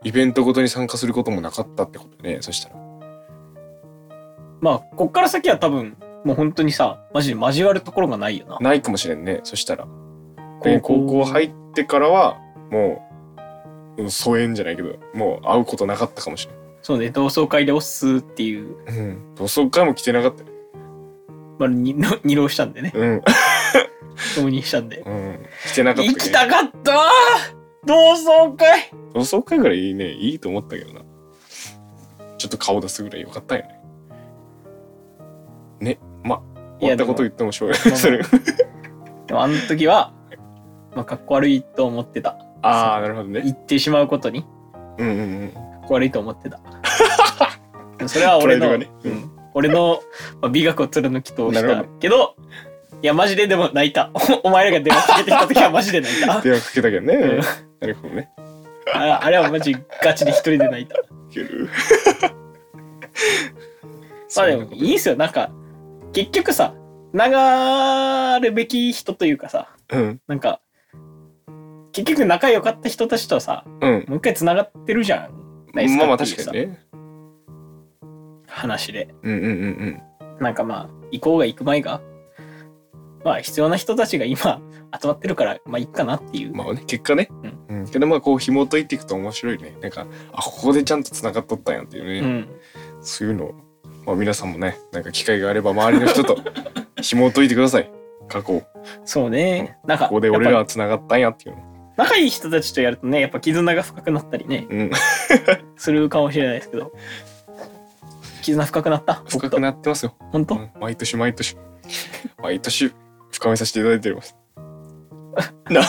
[0.05, 2.89] イベントごとに参加することもなかったってことねそしたら
[4.61, 8.58] まあ、こっから先は多分、もう本当にさ、マジで交わるところがないよな。
[8.61, 9.86] ないかもしれんねそしたら。
[10.61, 10.70] 高校。
[10.70, 12.38] で高校入ってからは
[12.70, 13.02] も
[13.96, 16.52] ううん疎遠じゃないけどもう会うことなかったかもしれ
[16.82, 20.42] そうね、同窓会で押すっていう、ん、うん、同窓会も来てなかった。
[20.42, 20.48] よ
[21.58, 21.94] まあ、に
[22.24, 22.92] 二浪したんでね。
[22.94, 23.22] うん、
[24.36, 25.02] 浪人したんで。
[25.06, 26.26] うん、来てなかった行けど。
[26.26, 26.96] きたかったー！
[27.86, 28.90] 同窓会！
[29.14, 31.00] 同窓会ぐらいいいねいいと思ったけどな。
[32.38, 33.80] ちょっと顔出すぐらいよかったよねね
[36.22, 36.40] まあ
[36.78, 37.96] 終わったこと言ってもしょうがない。
[37.96, 38.18] それ。
[39.26, 40.12] でもあの時は、
[40.94, 42.36] まあ、かっこ悪いと思ってた。
[42.62, 43.42] ああなるほどね。
[43.42, 44.44] 言ってしまうことに、
[44.98, 45.48] うんうんうん。
[45.52, 46.60] かっこ悪いと思ってた。
[48.06, 48.88] それは俺の、ね。
[49.04, 49.12] うん。
[49.12, 49.30] うん。
[49.54, 50.00] 俺の、
[50.40, 52.36] まあ、美学を貫き通したけど、
[53.02, 54.10] いや、マジででも泣いた。
[54.14, 56.40] お お前らが電話かけてきた時はマジで泣いた。
[56.42, 57.38] 電話かけたけどね、うん。
[57.38, 58.30] なるほどね。
[58.92, 60.96] ああれはマジガチで一人で泣いた。
[60.96, 61.00] い
[61.32, 61.68] ける。
[64.36, 65.16] まあでもいいっすよ。
[65.16, 65.50] なんか、
[66.12, 66.74] 結局さ、
[67.12, 70.20] 流るべき人というかさ、うん。
[70.26, 70.61] なんか、
[71.92, 74.04] 結局仲良かった人たちとさ、うん。
[74.08, 75.40] もう一回繋がってるじゃん。
[75.74, 76.78] ないっすまあまあっていうさ確かにね
[78.48, 79.14] 話で。
[79.22, 80.02] うんうんうん
[80.40, 82.00] なんかまあ、行こうが行く前が、
[83.24, 84.62] まあ必要な人たちが今
[84.98, 86.48] 集まってるから、まあいいかなっていう。
[86.48, 86.56] うん。
[86.56, 87.28] まあね結果ね。
[87.68, 89.76] うん、けどまあこう紐解いていくと面白いね。
[89.82, 92.48] なんかあここでちゃんと繋がっとったんやっていうね、うん。
[93.02, 93.54] そういうのを、
[94.11, 96.36] まあ、皆さんもねなんか機会があれば周りの人と
[97.00, 97.88] 紐解いてください。
[98.28, 98.62] 過去
[99.04, 99.78] そうね。
[99.86, 101.56] なんか、ここで俺らは繋がったんやっていう。
[101.56, 101.62] の
[101.96, 104.90] 仲いい人たちとやるとね、やっぱ絆が深くなったりね、うん。
[105.76, 106.92] するかもしれないですけど。
[108.42, 109.22] 絆深くなった？
[109.28, 110.70] 深くなってますよ、本当、うん。
[110.80, 111.56] 毎年毎年。
[112.42, 112.92] 毎年
[113.30, 114.36] 深めさせていただいております。
[115.70, 115.84] なん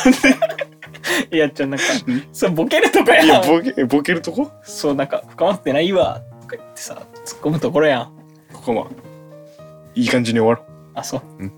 [1.32, 3.26] いや、ちょ、なんかん、そう、ボケるとこやん。
[3.26, 4.52] でいやボケボケるとこ？
[4.64, 7.02] そう、なんか、深まってないわ、とか言ってさ、
[7.32, 8.12] 突っ込むところやん。
[8.54, 8.86] ここまあ
[9.96, 11.46] いい感じに終わろあ、そう。
[11.46, 11.52] う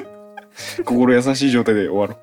[0.84, 2.18] 心優しい状態で終わ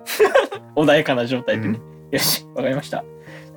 [0.76, 1.80] ろ 穏やかな状態でね。
[2.12, 3.04] うよし、わかりました。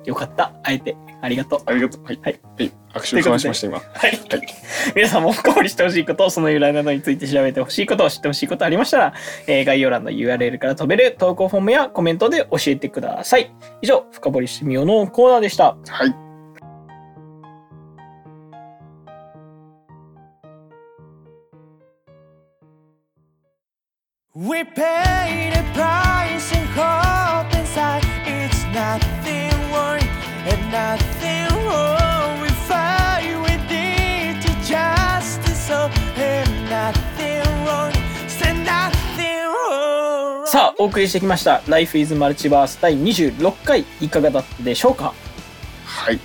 [0.05, 0.53] よかった。
[0.61, 1.59] 会えて、ありがとう。
[1.65, 4.19] ありがとうはいはい、はい、握手を交わしました今はい。
[4.95, 9.13] 皆さんも深掘りしてほしいこと、その由来などについて調べてほしいこと、知ってほしいことありましたら、
[9.47, 13.51] えー概要欄の URL から飛べる投稿フォームやコメントで教えてください。
[13.81, 15.75] 以上、深掘りしてみようのコーナーでした。
[15.87, 16.15] はい
[24.37, 30.01] 「We paid a price and hope inside It's nothing wrong
[30.43, 37.93] and nothing wrong We fight with it to justice so and nothing wrong
[38.27, 41.61] Say nothing wrong さあ、お送りしてきました。
[41.69, 45.13] Life is Multiverse 第26回、いかがだったでしょうか
[45.85, 46.19] はい、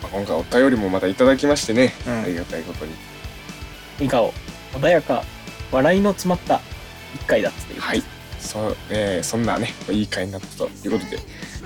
[0.00, 2.92] まあ、今回お便りもまたいただきましてね、うんありがたいことに
[3.96, 4.32] 笑顔、
[4.74, 5.24] 穏やか、
[5.72, 6.60] 笑いの詰まった
[7.14, 7.80] 一回だったという。
[7.80, 8.02] はい。
[8.40, 11.18] そう、えー、そんなね、いい回になったということで、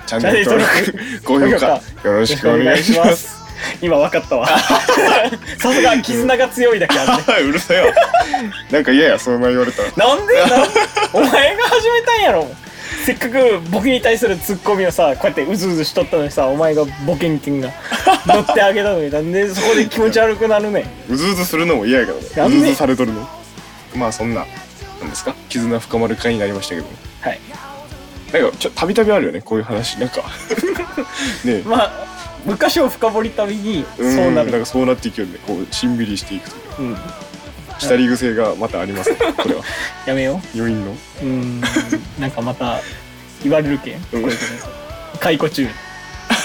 [0.05, 3.45] チャンネル登登録、高評価、よろしくお願いします。
[3.81, 4.47] 今分かったわ。
[5.57, 7.31] さすが絆が強いだけあって。
[7.41, 7.93] うるさいわ。
[8.69, 10.07] なんか嫌や、そんな言われたら。
[10.07, 10.67] なんでな
[11.13, 12.47] お前が始めたんやろ
[13.05, 17.69] せっかく僕に対するツッコミをさこうやってうずうずしとったのにさお前がボケンケンが
[18.25, 22.55] 乗ってあげたのになんでそこで気持ち悪くなるねんうずうずするのも嫌やからね。
[22.55, 23.27] うずうずされとるの。
[23.95, 24.45] まあそんな、
[25.15, 25.33] ですか？
[25.49, 26.87] 絆深まる回になりましたけど。
[27.21, 27.39] はい。
[28.33, 29.97] なんか、ちょ、たびたびあるよね、こういう話。
[29.97, 30.21] なんか、
[31.45, 31.61] ね。
[31.65, 32.05] まあ
[32.45, 34.51] 昔を深掘りたびにうんそうなる。
[34.51, 35.39] なんかそうなっていくよね。
[35.47, 36.75] こう、しんびりしていくというか。
[36.79, 36.97] うん。
[37.79, 39.63] 下り癖がまたありますね、これは。
[40.05, 40.91] やめよ余韻の。
[40.91, 41.61] ううん。
[42.19, 42.81] なんかまた
[43.43, 43.99] 言われるけん。
[44.01, 45.67] こういうことで解雇中。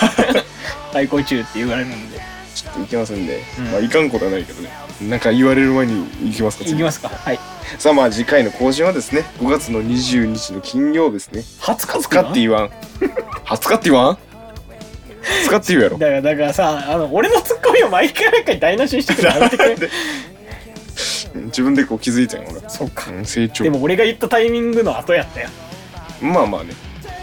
[0.92, 2.18] 解雇中って言われるんで。
[2.54, 3.64] ちょっと行きますんで、うん。
[3.70, 4.70] まあいかんことはないけどね。
[5.02, 7.08] なんか言われる前に行きますか、いきますか。
[7.08, 7.38] はい
[7.78, 11.40] さあまあ次回の更新はですね5月の20日の金曜ですね。
[11.60, 12.66] 20日20日って言わん。
[13.46, 14.18] 20日って言わん
[15.46, 15.98] ？20日って言うやろ。
[15.98, 19.74] だからだからさあの俺のツッコミを毎回毎回台無しにしてくるのやめてくれ。
[21.34, 23.10] うん自分でこう気づいたんよ俺そうか。
[23.10, 23.64] うん成長。
[23.64, 25.48] でも俺が言ったタイミングの後やったよ
[26.20, 26.74] まあまあね。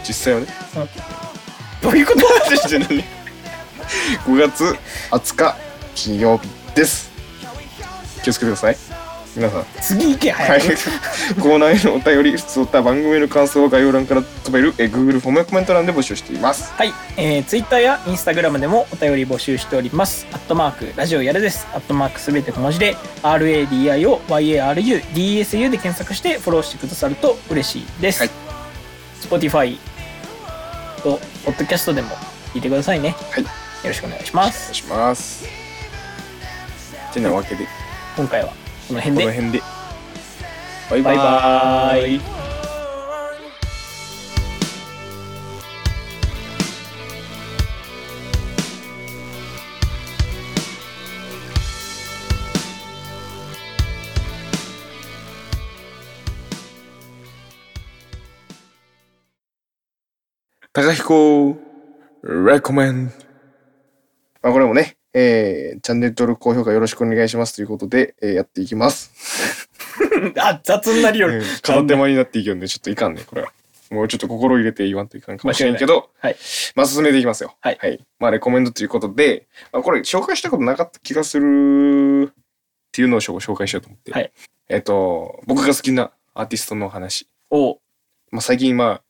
[0.06, 0.46] 実際はね。
[1.82, 2.14] どういうこ
[2.48, 2.56] と？
[2.56, 3.04] して何
[4.26, 4.76] 5月
[5.10, 5.56] 20日
[5.94, 7.10] 金曜日です。
[8.24, 8.76] 気をつけてください
[9.38, 10.76] 皆さん次行けはい早
[11.34, 20.26] く、コーナーへのお便り普通った番組への感想を概要欄から飛べるえ Google フォームやコメント欄で募集していますはい、えー、Twitter や Instagram でもお便り募集しております。
[20.32, 21.68] アットマークラジオやるです。
[21.72, 28.20] アットマークすべて小文字で RADIO YARU DSU で検索してフォローしてくださると嬉しいです。
[28.20, 28.30] はい
[29.20, 29.78] Spotify
[31.02, 32.08] と Podcast でも
[32.54, 33.14] 聞いてくださいね。
[33.30, 33.48] はいよ
[33.84, 34.74] ろしくお願いしますお願い。
[34.74, 35.48] します
[37.12, 37.66] てなわけで
[38.16, 39.26] 今回はこのこ辺で。
[39.26, 39.62] の辺で
[40.90, 42.20] バイババイバーイ。
[60.72, 61.56] 高彦
[62.22, 63.06] レコメン
[64.40, 69.68] まあこれもね、えー、チャンネル登録高評価よろしくお願いしますということで、えーやっていきます。
[70.38, 71.42] あ、雑になりよるうん。
[71.62, 73.52] 片手間になっていくんでちょっといかんねこれは。
[73.90, 76.36] もうちょっと心入れて言わんといかんかもしれんけど、はい。
[76.74, 77.56] まあ進めていきますよ。
[77.60, 82.34] はいまあレコメンドということで、まあ、これ紹介したことなかった気がするっ
[82.92, 84.12] ていうのを紹紹介しようと思って。
[84.12, 84.32] はい
[84.70, 87.26] えっ、と、僕が好きなアーティストの話。
[87.50, 87.80] お
[88.30, 89.02] まあ最近まあ、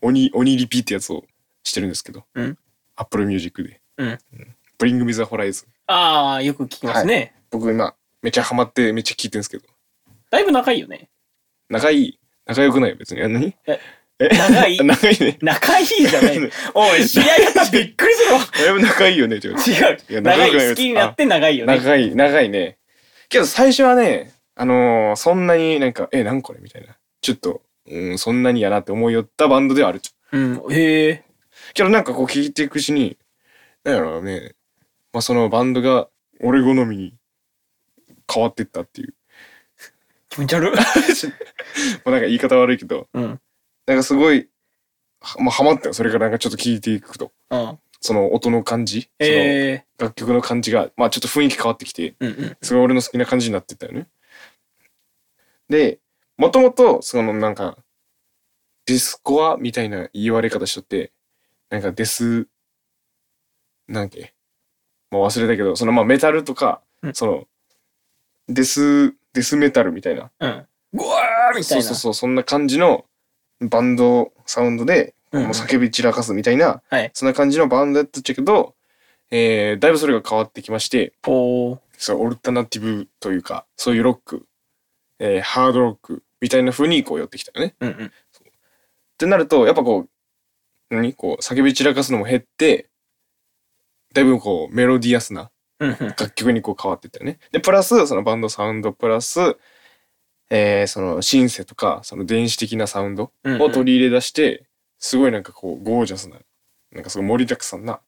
[0.00, 1.24] 鬼、鬼リピってやつを
[1.62, 2.58] してるんですけど、うん
[2.96, 3.80] Apple Music で。
[3.98, 4.18] うん。
[4.78, 5.68] ブリング・ミザ・ホライズン。
[5.86, 7.34] ああ、よく聞きますね。
[7.50, 9.64] 僕今、めっちゃハマってめっちゃ聞いてるんですけど、
[10.30, 11.08] だいぶ仲いいよね。
[11.68, 12.02] 仲い？
[12.02, 13.22] い、仲良くないよ別に。
[13.22, 13.54] あ何？
[13.66, 13.80] え
[14.18, 14.28] え？
[14.28, 14.76] 仲い？
[14.76, 15.38] い仲いいね。
[15.40, 16.38] 仲いいじゃない。
[16.74, 18.40] おい、知り合い方びっくりするわ。
[18.40, 19.98] だいぶ仲いいよね、ちょっと違う。
[20.10, 21.76] いや長いい好きになって長いよね。
[21.76, 22.78] 長い、長いね。
[23.28, 26.96] けど最初はね、あのーそんなになんか、え、なんこれみたいな。
[27.20, 30.00] ちょっと、うん、そんなにやなって思いよったバンドではある。
[30.32, 30.62] うん。
[30.72, 31.24] へえ。
[31.74, 33.16] けどなんかこう聞いていくうちに、
[33.84, 34.54] なんやろうね、
[35.16, 36.10] まあそのバンドが
[36.42, 37.14] 俺好みに
[38.30, 39.14] 変わってったっていう。
[40.28, 40.76] 気持ち悪い。
[40.76, 40.82] ま
[42.04, 43.40] あなんか言い方悪いけど、うん。
[43.86, 44.50] なんかすごい、
[45.22, 45.94] はまあハマったよ。
[45.94, 47.32] それからなんかちょっと聞いていくと。
[47.48, 47.78] うん。
[48.02, 49.08] その音の感じ。
[49.18, 52.56] その楽曲の感じが、まあちょっと雰囲気変わってきて、うんうん。
[52.60, 54.08] すごい俺の好きな感じになってったよね。
[55.70, 55.98] で、
[56.36, 57.78] もともと、そのなんか、
[58.84, 61.14] ディスコアみたいな言われ方しとって、
[61.70, 62.48] なんかデス、
[63.88, 64.35] なんだっけ、
[65.10, 67.44] もう忘れたけど、そのまあメタルとか、うんその、
[68.48, 70.30] デス、デスメタルみたいな。
[70.40, 70.66] うん。
[70.92, 71.82] ぐわーみたいうな。
[71.82, 73.04] そそうそう、そんな感じの
[73.60, 77.10] バンドサウンドで、もう叫び散らかすみたいな、はい。
[77.14, 78.74] そんな感じのバンドやったっちゃけど、
[79.30, 81.78] えー、だいぶそれが変わってきまして、おー。
[81.98, 84.46] そうオルタナティブというかそういうロック、
[85.18, 87.72] えーハードロックみたいな風にこう寄ってきたよね。
[87.72, 88.12] っうんうん。
[89.16, 91.14] てなるとやっぱこう何？
[91.14, 92.90] こう叫び散らかすのも減って
[94.16, 95.50] だいぶこうメロディアスな。
[95.78, 97.38] 楽曲にこう変わってったよね。
[97.52, 99.58] でプラスそのバンドサウンドプラス、
[100.48, 104.64] えーそのシンセとかその電子的なサウンドを取り入れ出して、
[104.98, 106.38] すごいなんかこうゴージャスな
[106.92, 108.00] なんかすごい盛りだくさんな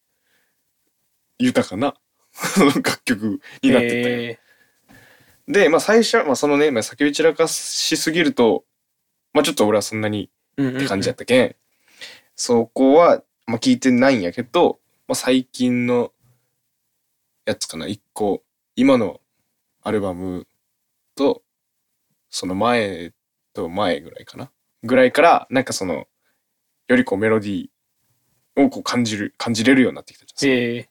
[1.39, 1.95] 豊かな
[2.77, 4.17] 楽曲になってったよ。
[4.17, 4.39] へ
[5.47, 8.65] で、まあ最初、まあそのね、まあ、叫び散らかしすぎると、
[9.35, 10.31] まあちょっと俺はそんなに。
[10.61, 11.57] って感じやったけん、
[12.35, 16.13] そこは、まあ聞いてないんやけど、まあ最近の
[17.47, 18.43] やつかな、一個、
[18.77, 19.21] 今の
[19.83, 20.47] アルバム
[21.15, 21.43] と、
[22.29, 23.13] その前
[23.55, 24.51] と前ぐらいかな。
[24.83, 26.07] ぐらいから、なんかその、
[26.89, 30.53] よりこうメロディーをこう感じる、感じれるようになってきたじゃん。
[30.53, 30.89] へえ。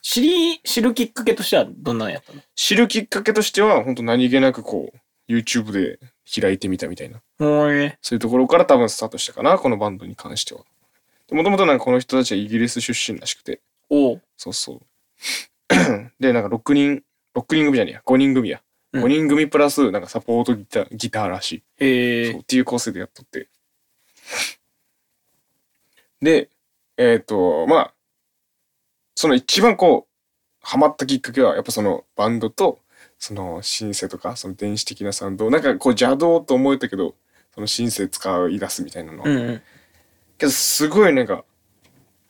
[0.00, 2.40] 知り、知るきっかけとしてはどんなんやったの？
[2.54, 5.98] 知るきっかけとしては、本当何気なくこう、YouTube で
[6.40, 7.20] 開いてみたみたいな。
[7.40, 10.60] そういうところから多分スタートしたかな、このバンドに関しては。
[11.30, 13.60] もともとなんかこの人たちはイギリス出身らしくて、
[13.90, 14.22] おう。
[14.36, 14.80] そうそう。
[16.20, 17.02] で、なんか6人、
[17.34, 18.58] 6人組じゃねえや、5人組や。
[18.58, 18.66] うん
[18.96, 21.62] 5人組プラス、なんかサポートギター、ギターらしい。
[21.84, 22.32] へえ。
[22.32, 23.48] そうっていう構成でやっとって。
[26.22, 26.48] で、
[26.96, 27.94] えっ、と、まあ、
[29.14, 30.16] その一番こう、
[30.62, 32.78] ハマったきっかけは、やっぱそのバンドと、
[33.18, 37.14] そのシンセとか、その電子的なサウンドを、なんかこう邪道と思えたけど、
[37.54, 39.28] そのシンセ使い出すみたいなのは。
[39.28, 39.62] うんうん。
[40.38, 41.44] けど、すごいなんか、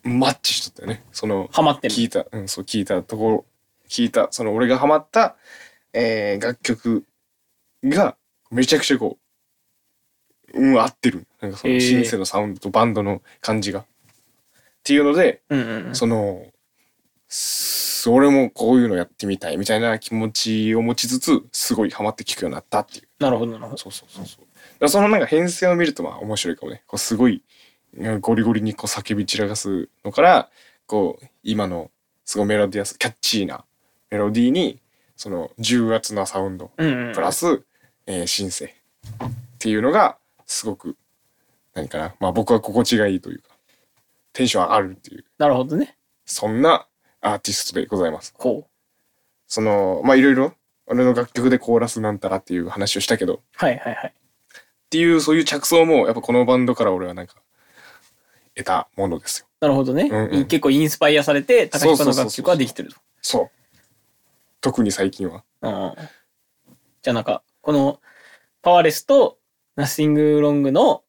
[0.03, 1.03] マッチしとったよね。
[1.11, 1.93] その、ハマってる。
[1.93, 3.45] 聞いた、うん、そう、聞いたところ、
[3.89, 5.35] 聞いた、その俺がハマった、
[5.93, 7.05] えー楽曲
[7.83, 8.15] が
[8.51, 9.17] めちゃくちゃこ
[10.53, 11.27] う、うん、合ってる。
[11.41, 13.79] なんかそのシンセのサウンドとバンドの感じが。
[13.79, 13.85] っ
[14.83, 15.95] ていうので、うんうんうん。
[15.95, 16.45] その、
[17.27, 23.07] す俺もこういうのやってみたいみたいな気持ちを持ちつつ、すごいハマって聴くようになったっていう。
[23.19, 23.77] なるほどなるほど。
[23.77, 24.39] そうそうそうそ
[24.85, 24.89] う。
[24.89, 26.83] そのなんか編成を見るとまあ面白いかもね。
[26.87, 27.41] こうすごいうん
[28.21, 30.49] ゴリゴリにこう叫び散らかすのから、
[30.85, 31.91] こう今の
[32.25, 33.65] すごいメロディアス、キャッチーな
[34.11, 34.81] メロディーに、
[35.15, 37.13] その重圧なサウンド、うんうん。
[37.13, 37.63] プラス、
[38.05, 38.69] えーシンセっ
[39.57, 40.95] ていうのがすごく、
[41.73, 42.15] 何かな。
[42.19, 43.49] まあ僕は心地がいいというか、
[44.33, 45.97] テンション上がるっていう、なるほどね。
[46.25, 46.87] そんな
[47.21, 48.33] アーティストでございます。
[48.37, 48.69] ほう。
[49.47, 50.53] その、まあいろいろ、
[50.85, 54.13] 俺の楽曲でコーラスなんたらっていう話をしたけど、はいはいはい。
[54.87, 57.35] っていうそういう着想もやっぱこのバンドから俺はなんか
[58.57, 59.47] 得たものですよ。
[59.61, 60.09] なるほどね。
[60.11, 62.97] うんうん結構インスパイアされて、高彦の楽曲はできてると。
[63.21, 63.77] そう。
[64.61, 65.43] 特に最近は。
[65.61, 65.93] うん
[67.03, 67.99] じゃあなんか、この
[68.61, 69.37] パワーレスと
[69.75, 71.03] ナッシングロングの、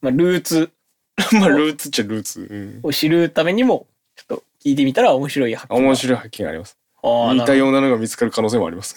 [0.00, 0.70] まあ、ルーツ
[1.38, 2.40] まあルーツっちゃルーツ。
[2.50, 2.80] うん。
[2.82, 5.86] を知るためにも、ちょっと聞いてみたら面白い発見が。
[5.86, 6.76] 面白い発見があります。
[7.02, 8.96] ああ、似たようなのが見つかる可能性もあります。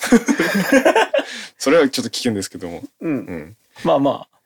[1.58, 2.82] それはちょっと危険ですけども。
[2.82, 2.88] ど。
[3.02, 3.18] うんう。
[3.18, 3.58] ん。
[3.84, 4.38] まあまあ。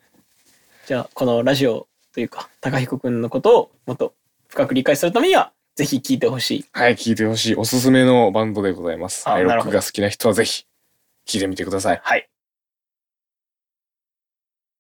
[0.88, 4.14] じゃあ、このラジオというか、高彦くんのことをもっと
[4.48, 6.66] 深く理解するためには、ぜひ聞いてほしい。
[6.74, 9.28] はい、聴いてほしいおすすめのバンドでございます。
[9.28, 10.66] はい、ロッあなるほどクが好きな人はぜひ
[11.26, 12.02] 聴いてみてください。
[12.04, 12.29] はい。